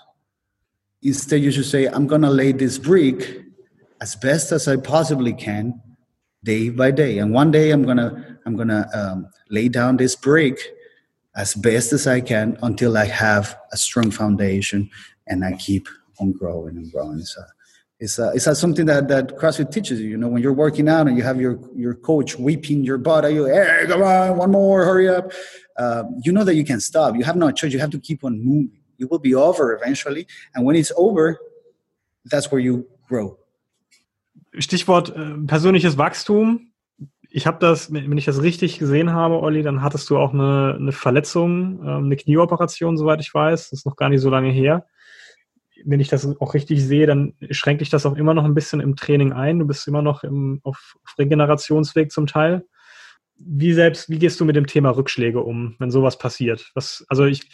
[1.02, 3.44] Instead, you should say, I'm to lay this brick
[4.02, 5.82] as best as I possibly can,
[6.44, 7.20] day by day.
[7.20, 10.60] And one day, I'm to I'm to um, lay down this brick
[11.36, 14.90] as best as I can until I have a strong foundation
[15.28, 15.88] and I keep
[16.20, 17.22] on growing and growing.
[17.22, 17.42] So
[18.04, 20.10] it's, uh, it's uh, something that, that CrossFit teaches you.
[20.10, 23.26] You know, when you're working out and you have your, your coach weeping your butt
[23.26, 25.32] at you, hey, come on, one more, hurry up.
[25.78, 27.16] Uh, you know that you can stop.
[27.16, 27.74] You have no choice.
[27.74, 28.84] You have to keep on moving.
[29.04, 30.28] it will be over eventually.
[30.54, 31.40] And when it's over,
[32.26, 33.38] that's where you grow.
[34.60, 36.72] Stichwort äh, persönliches Wachstum.
[37.30, 40.76] Ich habe das, wenn ich das richtig gesehen habe, Olli, dann hattest du auch eine,
[40.80, 43.72] eine Verletzung, äh, eine Knieoperation, soweit ich weiß.
[43.72, 44.86] Das ist noch gar nicht so lange her.
[45.86, 48.80] Wenn ich das auch richtig sehe, dann schränke ich das auch immer noch ein bisschen
[48.80, 49.60] im Training ein.
[49.60, 52.66] Du bist immer noch im, auf, auf Regenerationsweg zum Teil.
[53.38, 56.72] Wie selbst, wie gehst du mit dem Thema Rückschläge um, wenn sowas passiert?
[56.76, 57.50] Was, also ich,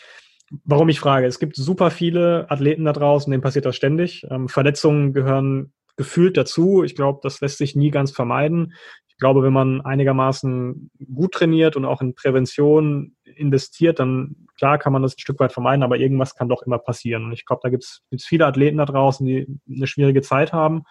[0.64, 1.28] warum ich frage.
[1.28, 4.26] Es gibt super viele Athleten da draußen, denen passiert das ständig.
[4.30, 6.84] Ähm, Verletzungen gehören gefühlt dazu.
[6.84, 8.74] Ich glaube, das lässt sich nie ganz vermeiden.
[9.08, 14.94] Ich glaube, wenn man einigermaßen gut trainiert und auch in Prävention investiert, dann klar kann
[14.94, 17.26] man das ein Stück weit vermeiden, aber irgendwas kann doch immer passieren.
[17.26, 20.84] Und ich glaube, da gibt es viele Athleten da draußen, die eine schwierige Zeit haben.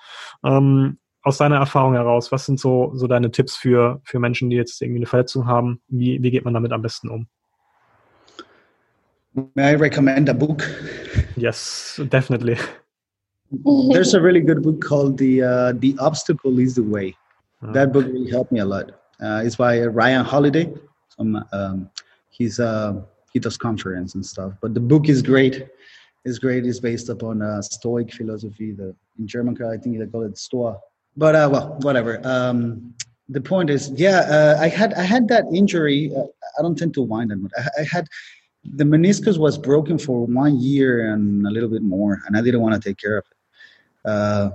[0.44, 4.57] Ähm, aus deiner Erfahrung heraus, was sind so, so deine Tipps für, für Menschen, die
[4.57, 5.83] jetzt irgendwie eine Verletzung haben?
[5.88, 7.28] Wie, wie geht man damit am besten um?
[9.54, 10.64] May I recommend a book?
[11.37, 12.57] Yes, definitely.
[13.92, 17.16] There's a really good book called the uh, The Obstacle Is the Way.
[17.62, 18.90] Uh, that book really helped me a lot.
[19.20, 20.72] Uh, it's by Ryan Holiday.
[21.16, 21.90] Some, um,
[22.31, 23.02] he's uh,
[23.34, 25.66] does conference and stuff, but the book is great.
[26.24, 26.66] It's great.
[26.66, 28.72] It's based upon uh, Stoic philosophy.
[28.72, 30.78] The in German, I think they call it Stoa.
[31.16, 32.20] But uh, well, whatever.
[32.24, 32.94] Um,
[33.28, 36.12] the point is, yeah, uh, I had I had that injury.
[36.16, 36.24] Uh,
[36.58, 37.52] I don't tend to whine that much.
[37.58, 38.08] I, I, had
[38.64, 42.60] the meniscus was broken for one year and a little bit more, and I didn't
[42.60, 44.10] want to take care of it.
[44.10, 44.50] Uh,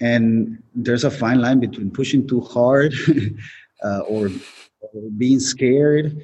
[0.00, 2.94] and there's a fine line between pushing too hard
[3.84, 4.28] uh, or,
[4.80, 6.20] or, being scared.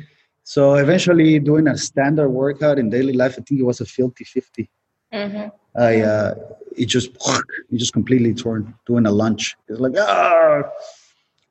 [0.55, 4.25] So eventually, doing a standard workout in daily life, I think it was a filthy
[4.25, 4.69] 50.
[5.13, 5.49] Mm-hmm.
[5.81, 6.35] I uh,
[6.77, 7.11] it just
[7.71, 9.57] it just completely torn doing a lunch.
[9.69, 10.63] It's like ah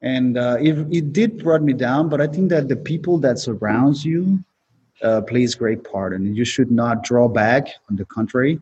[0.01, 3.38] and uh, it, it did brought me down but i think that the people that
[3.38, 4.39] surrounds you
[5.03, 8.62] uh, plays great part and you should not draw back on the contrary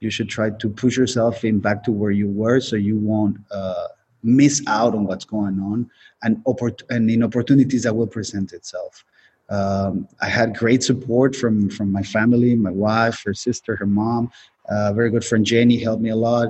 [0.00, 3.38] you should try to push yourself in back to where you were so you won't
[3.50, 3.86] uh,
[4.22, 5.88] miss out on what's going on
[6.22, 9.02] and, oppor- and in opportunities that will present itself
[9.48, 14.30] um, i had great support from from my family my wife her sister her mom
[14.68, 16.48] uh, very good friend jenny helped me a lot.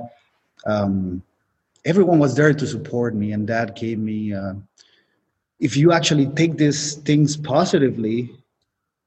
[0.65, 1.23] Um,
[1.85, 4.55] everyone was there to support me and that gave me uh,
[5.61, 8.31] if you actually take these things positively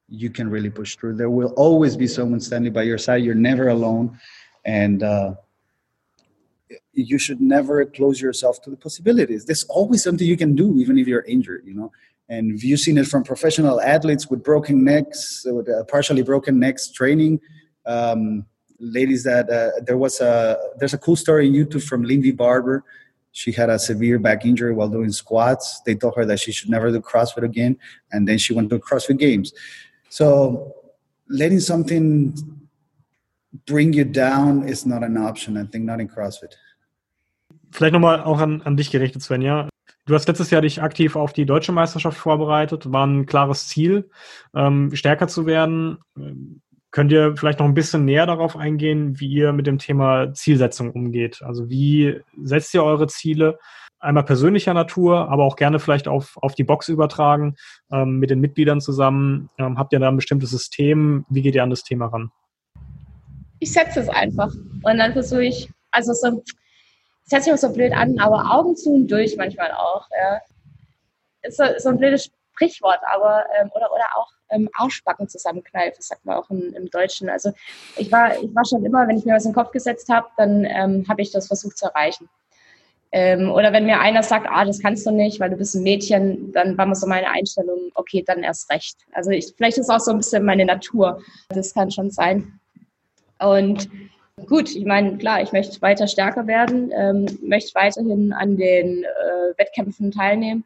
[0.09, 1.15] you can really push through.
[1.15, 3.23] There will always be someone standing by your side.
[3.23, 4.19] You're never alone.
[4.65, 5.35] And uh,
[6.93, 9.45] you should never close yourself to the possibilities.
[9.45, 11.91] There's always something you can do even if you're injured you know
[12.29, 17.39] and you've seen it from professional athletes with broken necks with partially broken necks training
[17.85, 18.45] um,
[18.79, 22.83] ladies that uh, there was a there's a cool story on YouTube from Lindy Barber.
[23.31, 25.81] She had a severe back injury while doing squats.
[25.85, 27.77] They told her that she should never do CrossFit again,
[28.11, 29.53] and then she went to CrossFit Games.
[30.09, 30.75] So
[31.29, 32.35] letting something
[33.65, 35.57] bring you down is not an option.
[35.57, 36.53] I think not in CrossFit.
[37.71, 39.69] Vielleicht nochmal auch an, an dich gerichtet, Svenja.
[40.09, 44.09] Du hast letztes Jahr dich aktiv auf die deutsche Meisterschaft vorbereitet, war ein klares Ziel,
[44.55, 45.99] ähm, stärker zu werden.
[46.89, 50.89] Könnt ihr vielleicht noch ein bisschen näher darauf eingehen, wie ihr mit dem Thema Zielsetzung
[50.93, 51.43] umgeht?
[51.43, 53.59] Also wie setzt ihr eure Ziele?
[53.99, 57.53] Einmal persönlicher Natur, aber auch gerne vielleicht auf, auf die Box übertragen,
[57.91, 59.51] ähm, mit den Mitgliedern zusammen.
[59.59, 61.23] Ähm, habt ihr da ein bestimmtes System?
[61.29, 62.31] Wie geht ihr an das Thema ran?
[63.59, 66.41] Ich setze es einfach und dann versuche ich, also so,
[67.29, 70.07] das hört sich auch so blöd an, aber Augen zu und durch manchmal auch.
[70.11, 70.41] Ja.
[71.41, 76.25] Ist so, so ein blödes Sprichwort, aber ähm, oder, oder auch ähm, Arschbacken zusammenkneifen, sagt
[76.25, 77.29] man auch im, im, Deutschen.
[77.29, 77.53] Also
[77.95, 80.27] ich war, ich war schon immer, wenn ich mir was in den Kopf gesetzt habe,
[80.37, 82.27] dann ähm, habe ich das versucht zu erreichen.
[83.11, 85.83] Ähm, oder wenn mir einer sagt, ah, das kannst du nicht, weil du bist ein
[85.83, 88.97] Mädchen, dann war mir so meine Einstellung, okay, dann erst recht.
[89.13, 91.21] Also ich, vielleicht ist auch so ein bisschen meine Natur.
[91.49, 92.59] Das kann schon sein.
[93.39, 93.89] Und
[94.47, 99.57] gut, ich meine, klar, ich möchte weiter stärker werden, ähm, möchte weiterhin an den äh,
[99.57, 100.63] Wettkämpfen teilnehmen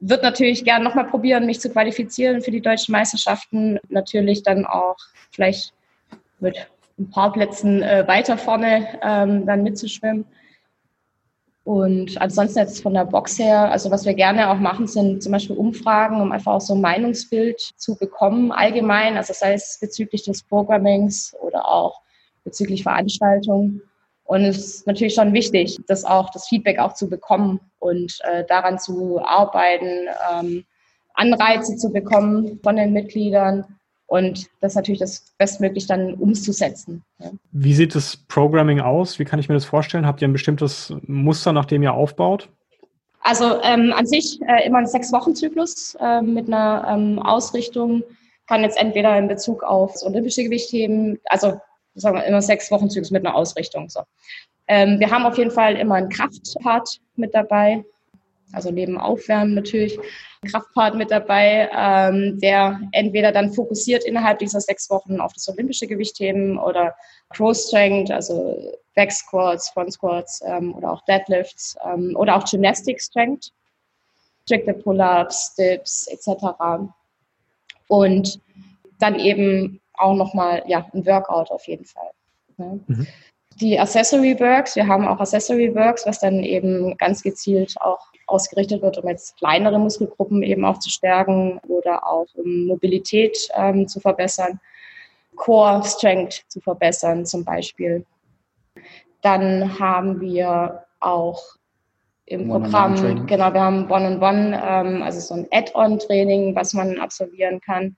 [0.00, 3.78] würde natürlich gerne nochmal probieren, mich zu qualifizieren für die deutschen Meisterschaften.
[3.88, 4.96] Natürlich dann auch
[5.30, 5.74] vielleicht
[6.40, 6.56] mit
[6.98, 10.24] ein paar Plätzen äh, weiter vorne ähm, dann mitzuschwimmen.
[11.64, 15.32] Und ansonsten jetzt von der Box her, also was wir gerne auch machen, sind zum
[15.32, 20.24] Beispiel Umfragen, um einfach auch so ein Meinungsbild zu bekommen, allgemein, also sei es bezüglich
[20.24, 22.00] des Programmings oder auch
[22.50, 23.82] bezüglich Veranstaltungen.
[24.24, 28.44] Und es ist natürlich schon wichtig, das auch, das Feedback auch zu bekommen und äh,
[28.46, 30.64] daran zu arbeiten, ähm,
[31.14, 33.64] Anreize zu bekommen von den Mitgliedern
[34.06, 37.02] und das natürlich das bestmöglich dann umzusetzen.
[37.18, 37.30] Ja.
[37.52, 39.18] Wie sieht das Programming aus?
[39.18, 40.06] Wie kann ich mir das vorstellen?
[40.06, 42.48] Habt ihr ein bestimmtes Muster, nach dem ihr aufbaut?
[43.22, 48.02] Also ähm, an sich äh, immer ein Sechs-Wochen-Zyklus äh, mit einer ähm, Ausrichtung,
[48.46, 51.60] kann jetzt entweder in Bezug auf das olympische Gewichtheben, also
[51.94, 53.88] sagen wir immer sechs Wochen Zyklus mit einer Ausrichtung.
[53.88, 54.02] So.
[54.68, 57.84] Ähm, wir haben auf jeden Fall immer einen Kraftpart mit dabei,
[58.52, 59.98] also neben Aufwärmen natürlich,
[60.48, 65.86] Kraftpart mit dabei, ähm, der entweder dann fokussiert innerhalb dieser sechs Wochen auf das olympische
[65.86, 66.94] Gewichtheben oder
[67.28, 73.02] Cross Strength, also Back Squats, Front Squats ähm, oder auch Deadlifts ähm, oder auch Gymnastic
[73.02, 73.52] Strength,
[74.44, 76.88] strikte Pull-ups, Dips etc.
[77.88, 78.40] Und
[78.98, 82.10] dann eben auch nochmal ja, ein Workout auf jeden Fall.
[82.56, 82.80] Ne?
[82.86, 83.06] Mhm.
[83.60, 88.80] Die Accessory Works, wir haben auch Accessory Works, was dann eben ganz gezielt auch ausgerichtet
[88.80, 94.00] wird, um jetzt kleinere Muskelgruppen eben auch zu stärken oder auch um Mobilität ähm, zu
[94.00, 94.60] verbessern,
[95.36, 98.06] Core Strength zu verbessern zum Beispiel.
[99.20, 101.42] Dann haben wir auch
[102.26, 106.72] im One Programm, genau, wir haben One-on-One, -on -One, ähm, also so ein Add-on-Training, was
[106.72, 107.96] man absolvieren kann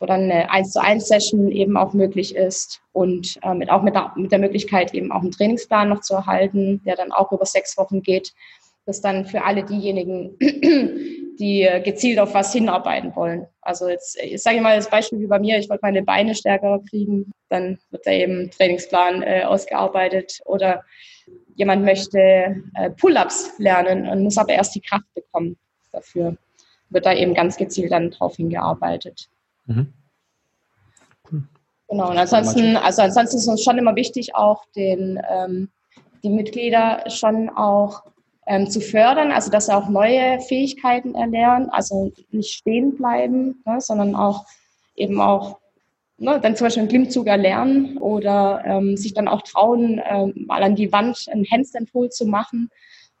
[0.00, 3.82] wo dann eine 1 zu 1 Session eben auch möglich ist und äh, mit, auch
[3.82, 7.30] mit der, mit der Möglichkeit eben auch einen Trainingsplan noch zu erhalten, der dann auch
[7.30, 8.32] über sechs Wochen geht.
[8.86, 10.36] Das dann für alle diejenigen,
[11.38, 13.46] die gezielt auf was hinarbeiten wollen.
[13.60, 16.80] Also jetzt, ich sage mal das Beispiel wie bei mir, ich wollte meine Beine stärker
[16.88, 20.82] kriegen, dann wird da eben ein Trainingsplan äh, ausgearbeitet oder
[21.54, 22.18] jemand möchte
[22.74, 25.56] äh, Pull-ups lernen und muss aber erst die Kraft bekommen
[25.92, 26.36] dafür
[26.88, 29.28] wird da eben ganz gezielt dann drauf hingearbeitet.
[29.70, 29.92] Mhm.
[31.30, 31.42] Cool.
[31.88, 35.70] Genau, und ansonsten, also ansonsten ist uns schon immer wichtig, auch den, ähm,
[36.22, 38.02] die Mitglieder schon auch
[38.46, 43.80] ähm, zu fördern, also dass sie auch neue Fähigkeiten erlernen, also nicht stehen bleiben, ne,
[43.80, 44.44] sondern auch
[44.96, 45.58] eben auch
[46.18, 50.62] ne, dann zum Beispiel einen Klimmzug erlernen oder ähm, sich dann auch trauen, ähm, mal
[50.62, 52.70] an die Wand einen Handstand Pull zu machen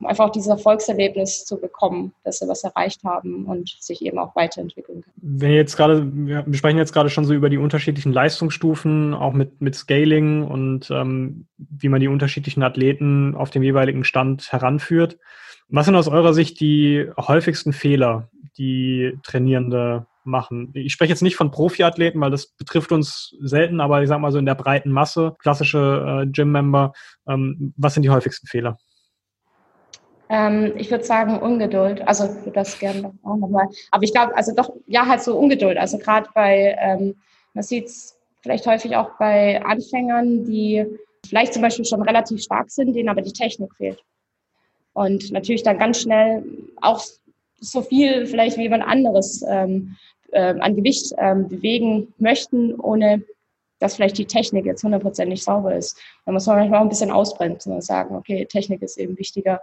[0.00, 4.34] um einfach dieses Erfolgserlebnis zu bekommen, dass sie was erreicht haben und sich eben auch
[4.34, 5.14] weiterentwickeln können.
[5.16, 9.60] Wenn jetzt gerade, wir sprechen jetzt gerade schon so über die unterschiedlichen Leistungsstufen, auch mit,
[9.60, 15.18] mit Scaling und ähm, wie man die unterschiedlichen Athleten auf dem jeweiligen Stand heranführt.
[15.68, 20.70] Was sind aus eurer Sicht die häufigsten Fehler, die Trainierende machen?
[20.74, 24.32] Ich spreche jetzt nicht von Profiathleten, weil das betrifft uns selten, aber ich sage mal
[24.32, 26.92] so in der breiten Masse, klassische äh, Gym-Member,
[27.28, 28.78] ähm, was sind die häufigsten Fehler?
[30.30, 32.06] Ähm, ich würde sagen Ungeduld.
[32.06, 33.68] Also ich würde das gerne auch nochmal.
[33.90, 35.76] Aber ich glaube, also doch, ja, halt so Ungeduld.
[35.76, 37.16] Also gerade bei, ähm,
[37.52, 40.86] man sieht es vielleicht häufig auch bei Anfängern, die
[41.26, 44.02] vielleicht zum Beispiel schon relativ stark sind, denen aber die Technik fehlt.
[44.92, 46.44] Und natürlich dann ganz schnell
[46.80, 47.04] auch
[47.58, 49.96] so viel vielleicht wie jemand anderes ähm,
[50.30, 53.22] äh, an Gewicht ähm, bewegen möchten, ohne
[53.80, 55.98] dass vielleicht die Technik jetzt hundertprozentig sauber ist.
[56.24, 59.60] Da muss man manchmal auch ein bisschen ausbremsen und sagen, okay, Technik ist eben wichtiger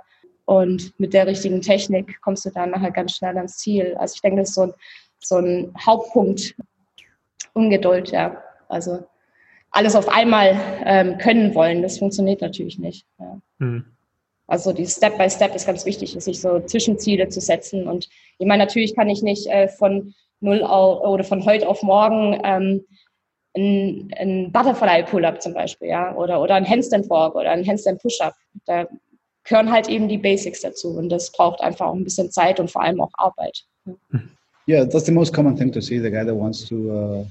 [0.48, 3.96] und mit der richtigen Technik kommst du dann nachher ganz schnell ans Ziel.
[4.00, 4.74] Also ich denke, das ist so ein,
[5.20, 6.56] so ein Hauptpunkt
[7.54, 8.42] Ungeduld, ja.
[8.70, 9.04] Also
[9.72, 13.06] alles auf einmal ähm, können wollen, das funktioniert natürlich nicht.
[13.20, 13.42] Ja.
[13.58, 13.86] Mhm.
[14.48, 17.86] Also die Step by Step ist ganz wichtig, sich so Zwischenziele zu setzen.
[17.86, 18.08] Und
[18.38, 22.40] ich meine, natürlich kann ich nicht äh, von null auf, oder von heute auf morgen
[22.46, 22.86] ähm,
[23.54, 28.02] ein, ein Butterfly Pull-up zum Beispiel, ja, oder oder ein Handstand Walk oder ein Handstand
[28.02, 28.34] Push-up.
[28.66, 28.88] Da
[29.48, 30.90] gehören halt eben die Basics dazu.
[30.90, 33.66] Und das braucht einfach auch ein bisschen Zeit und vor allem auch Arbeit.
[34.68, 35.98] Yeah, that's the most common thing to see.
[35.98, 37.26] The guy that wants to uh,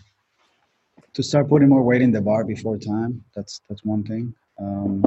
[1.13, 3.23] to start putting more weight in the bar before time.
[3.35, 4.35] That's that's one thing.
[4.59, 5.05] Um,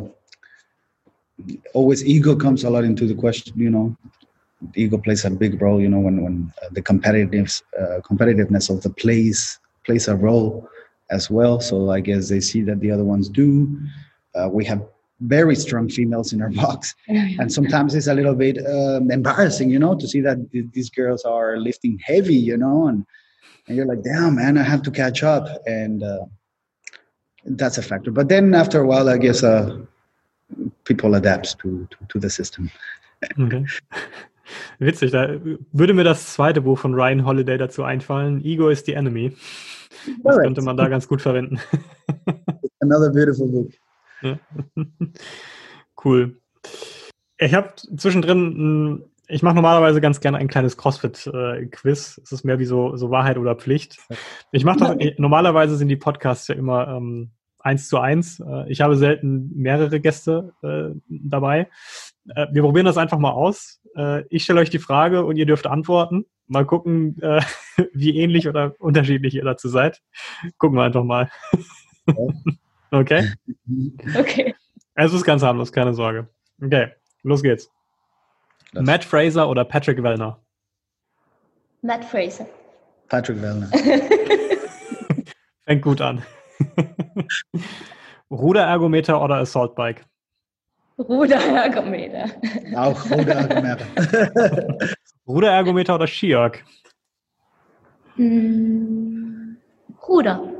[1.74, 3.54] always ego comes a lot into the question.
[3.58, 3.98] You know,
[4.76, 5.82] ego plays a big role.
[5.82, 10.70] You know, when when uh, the competitiveness uh, competitiveness of the plays plays a role
[11.10, 11.60] as well.
[11.60, 13.76] So I guess they see that the other ones do.
[14.36, 14.86] Uh, we have
[15.22, 19.80] very strong females in our box and sometimes it's a little bit um, embarrassing you
[19.80, 23.06] know to see that th- these girls are lifting heavy you know and,
[23.68, 26.26] and you're like damn man i have to catch up and uh,
[27.46, 29.78] that's a factor but then after a while i guess uh,
[30.86, 32.72] people adapt to, to, to the system
[33.40, 33.66] okay.
[34.80, 35.40] Witzig, da
[35.72, 38.44] würde mir das zweite Buch von Ryan Holiday dazu einfallen.
[38.44, 39.36] Ego is the enemy.
[40.24, 41.60] Das könnte man da ganz gut verwenden.
[42.80, 43.72] Another beautiful book.
[46.06, 46.40] cool.
[47.38, 52.20] Ich habe zwischendrin, ich mache normalerweise ganz gerne ein kleines CrossFit-Quiz.
[52.24, 53.98] es ist mehr wie so, so Wahrheit oder Pflicht.
[54.52, 58.40] Ich mache das, normalerweise sind die Podcasts ja immer ähm, eins zu eins.
[58.40, 61.70] Äh, ich habe selten mehrere Gäste äh, dabei.
[62.36, 63.82] Äh, wir probieren das einfach mal aus.
[63.96, 66.26] Äh, ich stelle euch die Frage und ihr dürft antworten.
[66.48, 67.42] Mal gucken, äh,
[67.94, 70.02] wie ähnlich oder unterschiedlich ihr dazu seid.
[70.58, 71.30] Gucken wir einfach mal.
[72.06, 72.34] Okay?
[72.92, 73.34] Okay.
[74.96, 76.28] Es ist ganz harmlos, keine Sorge.
[76.62, 76.90] Okay,
[77.24, 77.72] los geht's.
[78.74, 80.40] Das Matt Fraser oder Patrick Wellner?
[81.82, 82.46] Matt Fraser.
[83.08, 83.70] Patrick Wellner.
[85.66, 86.24] Fängt gut an.
[88.32, 90.06] Ruderergometer oder Assault Bike?
[90.98, 92.26] Ruderergometer.
[92.76, 93.86] Auch Ruderergometer.
[95.28, 96.64] Ruderergometer oder Skiorg?
[98.18, 99.56] Mm,
[100.08, 100.59] Ruder.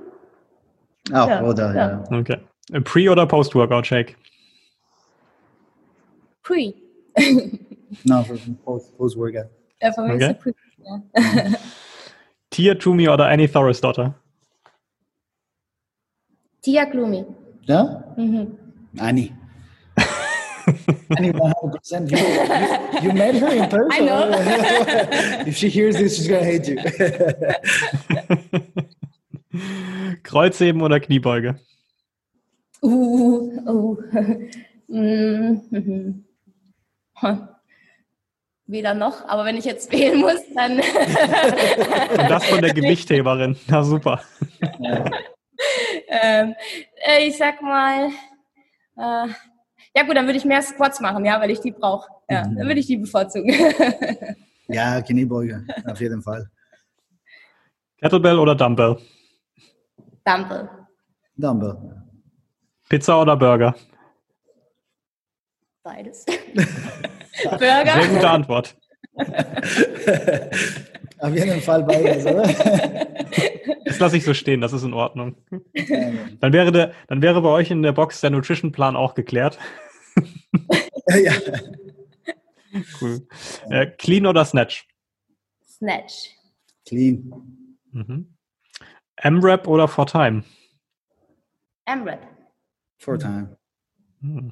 [1.14, 2.06] Auch, ja, oder, yeah.
[2.12, 2.18] ja.
[2.20, 2.38] Okay.
[2.74, 4.16] A pre- oder Post-Workout-Shake?
[6.44, 6.74] Pre.
[8.04, 8.26] no,
[8.64, 9.50] Post-Workout.
[9.82, 10.32] Ja, für mich okay.
[10.32, 10.54] ist Pre.
[10.84, 11.02] Ja.
[12.50, 14.16] Tia Toomey oder Annie Thoris Daughter?
[16.62, 17.26] Tia Gloomy.
[17.64, 18.04] Ja?
[18.18, 18.58] Mhm.
[18.98, 19.32] Annie.
[21.18, 22.12] Annie 100%.
[22.12, 23.92] You, you, you met her in person.
[23.92, 24.30] I know.
[25.48, 26.78] if she hears this, she's going to hate you.
[30.30, 31.60] Kreuzheben oder Kniebeuge?
[32.84, 33.50] Uh,
[34.88, 35.60] uh.
[38.68, 40.74] weder noch, aber wenn ich jetzt wählen muss, dann.
[40.74, 43.58] Und das von der Gewichtheberin.
[43.68, 44.22] Na super.
[46.08, 46.54] ähm,
[47.08, 48.10] äh, ich sag mal,
[48.98, 49.28] äh,
[49.96, 52.08] ja gut, dann würde ich mehr Squats machen, ja, weil ich die brauche.
[52.30, 53.52] Ja, dann würde ich die bevorzugen.
[54.68, 56.52] ja, Kniebeuge, auf jeden Fall.
[58.00, 58.98] Kettlebell oder Dumbbell?
[60.30, 60.70] Dumbbell.
[61.38, 61.76] Dumbbell.
[62.88, 63.76] Pizza oder Burger?
[65.82, 66.24] Beides.
[67.44, 67.94] Burger?
[67.94, 68.78] Sehr gute Antwort.
[71.18, 72.44] Auf jeden Fall beides, oder?
[73.86, 75.36] Das lasse ich so stehen, das ist in Ordnung.
[76.40, 79.58] Dann wäre, der, dann wäre bei euch in der Box der Nutrition-Plan auch geklärt.
[81.24, 81.34] Ja.
[83.02, 83.28] Cool.
[83.72, 84.88] Äh, clean oder Snatch?
[85.66, 86.36] Snatch.
[86.86, 87.34] Clean.
[87.92, 88.36] Mhm.
[89.22, 90.44] M-Rap oder For Time?
[91.86, 92.26] M-Rap.
[92.98, 93.58] For Time.
[94.22, 94.52] Hm.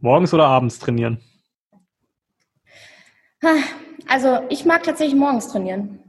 [0.00, 1.18] Morgens oder abends trainieren?
[4.06, 6.00] Also ich mag tatsächlich morgens trainieren.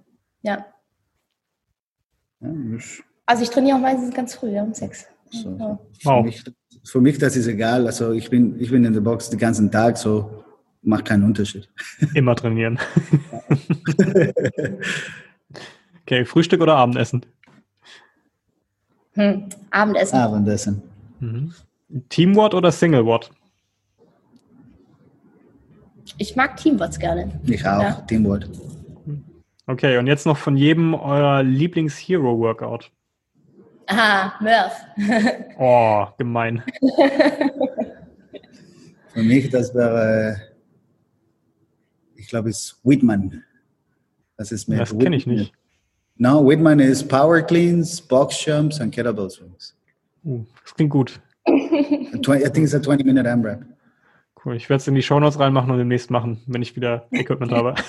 [0.41, 0.65] Ja.
[3.26, 5.07] also ich trainiere auch meistens ganz früh, ja, um sechs.
[5.30, 5.55] So.
[5.59, 5.80] Ja.
[6.01, 6.43] Für, mich,
[6.84, 7.86] für, mich, das ist egal.
[7.86, 10.43] Also ich bin, ich bin in der Box den ganzen Tag, so
[10.82, 11.69] macht keinen Unterschied.
[12.15, 12.80] Immer trainieren.
[16.01, 17.26] okay, Frühstück oder Abendessen?
[19.14, 20.16] Hm, Abendessen.
[20.18, 20.82] Abendessen.
[21.20, 21.53] Mhm.
[22.09, 23.32] Teamwort oder Singlewort?
[26.18, 27.39] Ich mag Teamworts gerne.
[27.45, 27.93] Ich auch, ja.
[28.07, 28.49] Teamwort.
[29.68, 32.91] Okay, und jetzt noch von jedem euer Lieblings-Hero-Workout.
[33.88, 34.86] Aha, Murph.
[35.59, 36.64] oh, gemein.
[39.14, 40.41] Für mich, das wäre,
[42.16, 43.43] ich glaube, es ist Whitman.
[44.38, 44.80] Das ist mehr.
[44.80, 45.53] Das kenne ich nicht.
[46.22, 49.76] No, Whitman ist Power Cleans, Box Jumps und Kettlebell Swings.
[50.24, 51.19] Uh, das klingt gut.
[51.47, 53.63] 20, I think it's a 20-minute AMRAP.
[54.36, 57.51] Cool, ich werde es in die Shownotes reinmachen und demnächst machen, wenn ich wieder Equipment
[57.51, 57.74] habe.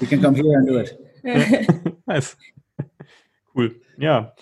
[0.00, 0.98] You can come here and do it.
[2.06, 2.36] nice.
[3.54, 3.80] Cool.
[3.96, 4.34] Ja,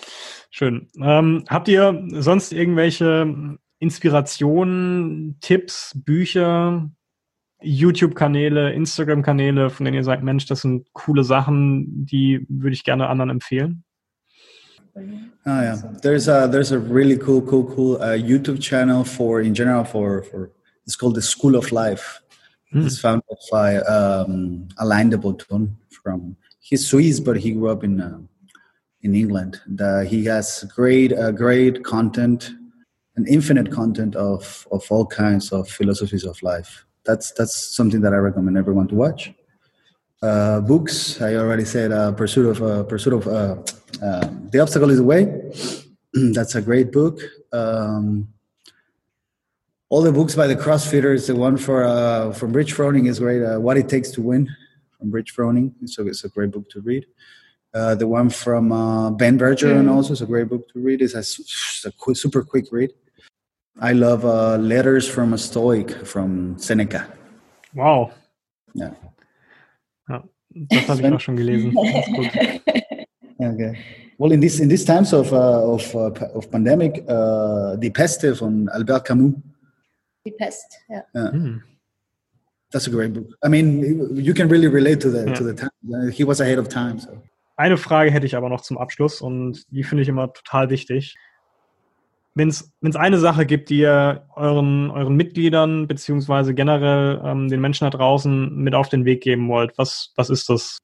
[0.49, 0.89] schön.
[0.99, 6.91] Ähm, habt ihr sonst irgendwelche Inspirationen, Tipps, Bücher,
[7.65, 13.09] YouTube-Kanäle, Instagram-Kanäle, von denen ihr sagt, Mensch, das sind coole Sachen, die würde ich gerne
[13.09, 13.85] anderen empfehlen?
[14.97, 15.03] Oh
[15.47, 19.85] yeah, there's a there's a really cool, cool, cool uh, YouTube channel for in general
[19.85, 20.53] for for
[20.87, 22.23] it's called the School of Life.
[22.73, 22.87] Mm.
[22.87, 28.01] It's founded by um, Alain de Botton from he's Swiss, but he grew up in
[28.01, 28.21] uh,
[29.03, 29.61] in England.
[29.67, 32.53] And, he has great uh, great content,
[33.17, 36.87] and infinite content of of all kinds of philosophies of life.
[37.05, 39.33] That's that's something that I recommend everyone to watch.
[40.25, 43.57] Uh, books, I already said, uh, Pursuit of uh, Pursuit of uh,
[44.03, 45.25] uh, The Obstacle is the Way.
[46.15, 47.21] That's a great book.
[47.53, 48.29] Um,
[49.91, 51.27] all the books by the CrossFitters.
[51.27, 53.43] The one for uh, from Rich Froning is great.
[53.61, 54.49] What It Takes to Win
[54.99, 55.73] from Rich Froning.
[55.85, 57.05] So it's a great book to read.
[57.73, 58.71] the one from
[59.19, 59.91] Ben Bergeron mm.
[59.91, 61.03] also is a great book to read.
[61.03, 62.95] It's a, it's a quick, super quick read.
[63.81, 64.25] I love
[64.61, 67.07] Letters from a Stoic from Seneca.
[67.75, 68.12] Wow.
[68.75, 68.95] Yeah.
[70.55, 71.77] Das habe ich auch schon gelesen.
[73.39, 73.77] okay.
[74.18, 78.35] Well, in this in these times of uh, of uh, of pandemic, uh, Die Peste
[78.37, 79.35] von Albert Camus.
[80.25, 81.03] Die Pest, ja.
[81.14, 81.33] Yeah.
[81.33, 81.62] Mm.
[82.70, 83.27] That's a great book.
[83.45, 85.35] I mean, you can really relate to the ja.
[85.35, 86.11] to the time.
[86.12, 87.01] He was ahead of time.
[87.01, 87.20] So.
[87.57, 91.14] Eine Frage hätte ich aber noch zum Abschluss und die finde ich immer total wichtig
[92.35, 97.85] wenn es eine Sache gibt, die ihr euren, euren Mitgliedern beziehungsweise generell ähm, den Menschen
[97.85, 100.78] da draußen mit auf den Weg geben wollt, was, was ist das?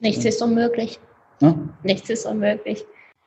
[0.00, 0.98] Nichts ist unmöglich.
[1.40, 1.70] Hm?
[1.82, 2.84] Nichts ist unmöglich.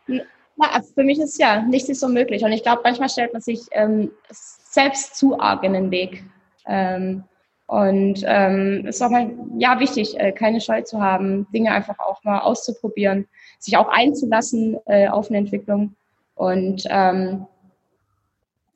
[0.08, 2.44] Na, für mich ist ja, nichts ist unmöglich.
[2.44, 6.24] Und ich glaube, manchmal stellt man sich ähm, selbst zu arg in den Weg.
[6.66, 7.24] Ähm,
[7.68, 12.00] und ähm, es ist auch mal ja, wichtig, äh, keine Scheu zu haben, Dinge einfach
[12.00, 13.28] auch mal auszuprobieren,
[13.60, 15.96] sich auch einzulassen äh, auf eine Entwicklung.
[16.38, 17.48] Und ähm,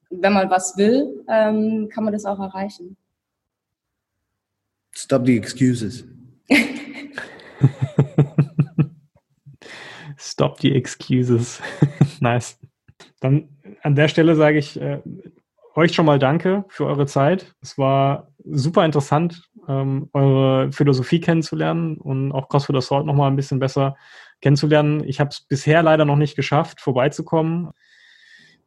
[0.09, 2.97] wenn man was will, ähm, kann man das auch erreichen.
[4.93, 6.03] Stop the excuses.
[10.17, 11.61] Stop the excuses.
[12.19, 12.59] nice.
[13.19, 13.47] Dann
[13.83, 14.99] an der Stelle sage ich äh,
[15.75, 17.55] euch schon mal Danke für eure Zeit.
[17.61, 23.35] Es war super interessant, ähm, eure Philosophie kennenzulernen und auch CrossFit Assault noch mal ein
[23.35, 23.95] bisschen besser
[24.41, 25.03] kennenzulernen.
[25.05, 27.71] Ich habe es bisher leider noch nicht geschafft, vorbeizukommen.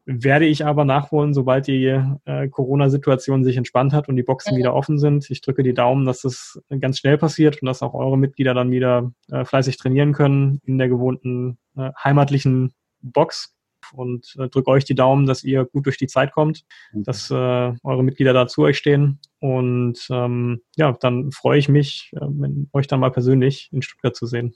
[0.06, 1.86] Werde ich aber nachholen, sobald die
[2.26, 5.30] äh, Corona-Situation sich entspannt hat und die Boxen wieder offen sind.
[5.30, 8.70] Ich drücke die Daumen, dass das ganz schnell passiert und dass auch eure Mitglieder dann
[8.70, 13.54] wieder äh, fleißig trainieren können in der gewohnten äh, heimatlichen Box.
[13.92, 17.04] und äh, drücke euch die Daumen, dass ihr gut durch die Zeit kommt, mhm.
[17.04, 19.20] dass äh, eure Mitglieder da zu euch stehen.
[19.40, 24.26] Und ähm, ja, dann freue ich mich, äh, euch dann mal persönlich in Stuttgart zu
[24.26, 24.54] sehen.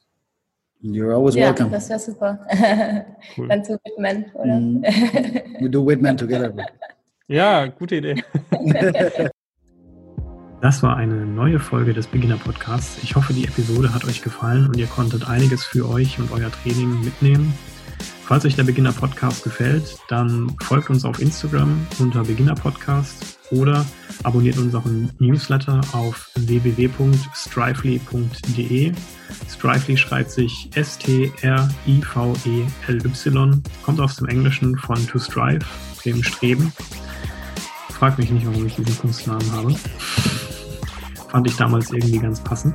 [0.81, 1.71] You're always ja, welcome.
[1.71, 2.39] Das wäre super.
[3.37, 3.49] Cool.
[3.49, 4.61] Dann zu Whitman, oder?
[4.61, 4.83] Mm.
[5.61, 6.53] We do Whitman together.
[7.29, 8.23] ja, gute Idee.
[10.61, 13.01] Das war eine neue Folge des Beginner Podcasts.
[13.05, 16.51] Ich hoffe, die Episode hat euch gefallen und ihr konntet einiges für euch und euer
[16.51, 17.55] Training mitnehmen.
[18.29, 23.87] Falls euch der Beginner Podcast gefällt, dann folgt uns auf Instagram unter Beginner Podcast oder
[24.23, 28.93] abonniert unseren Newsletter auf www.strively.de.
[29.49, 31.33] Strively schreibt sich S-T-R-I-V-E-L-Y,
[33.83, 35.65] kommt aus dem Englischen von to strive,
[36.05, 36.71] dem Streben.
[37.89, 39.75] Fragt mich nicht, warum ich diesen Kunstnamen habe.
[41.31, 42.75] Fand ich damals irgendwie ganz passend.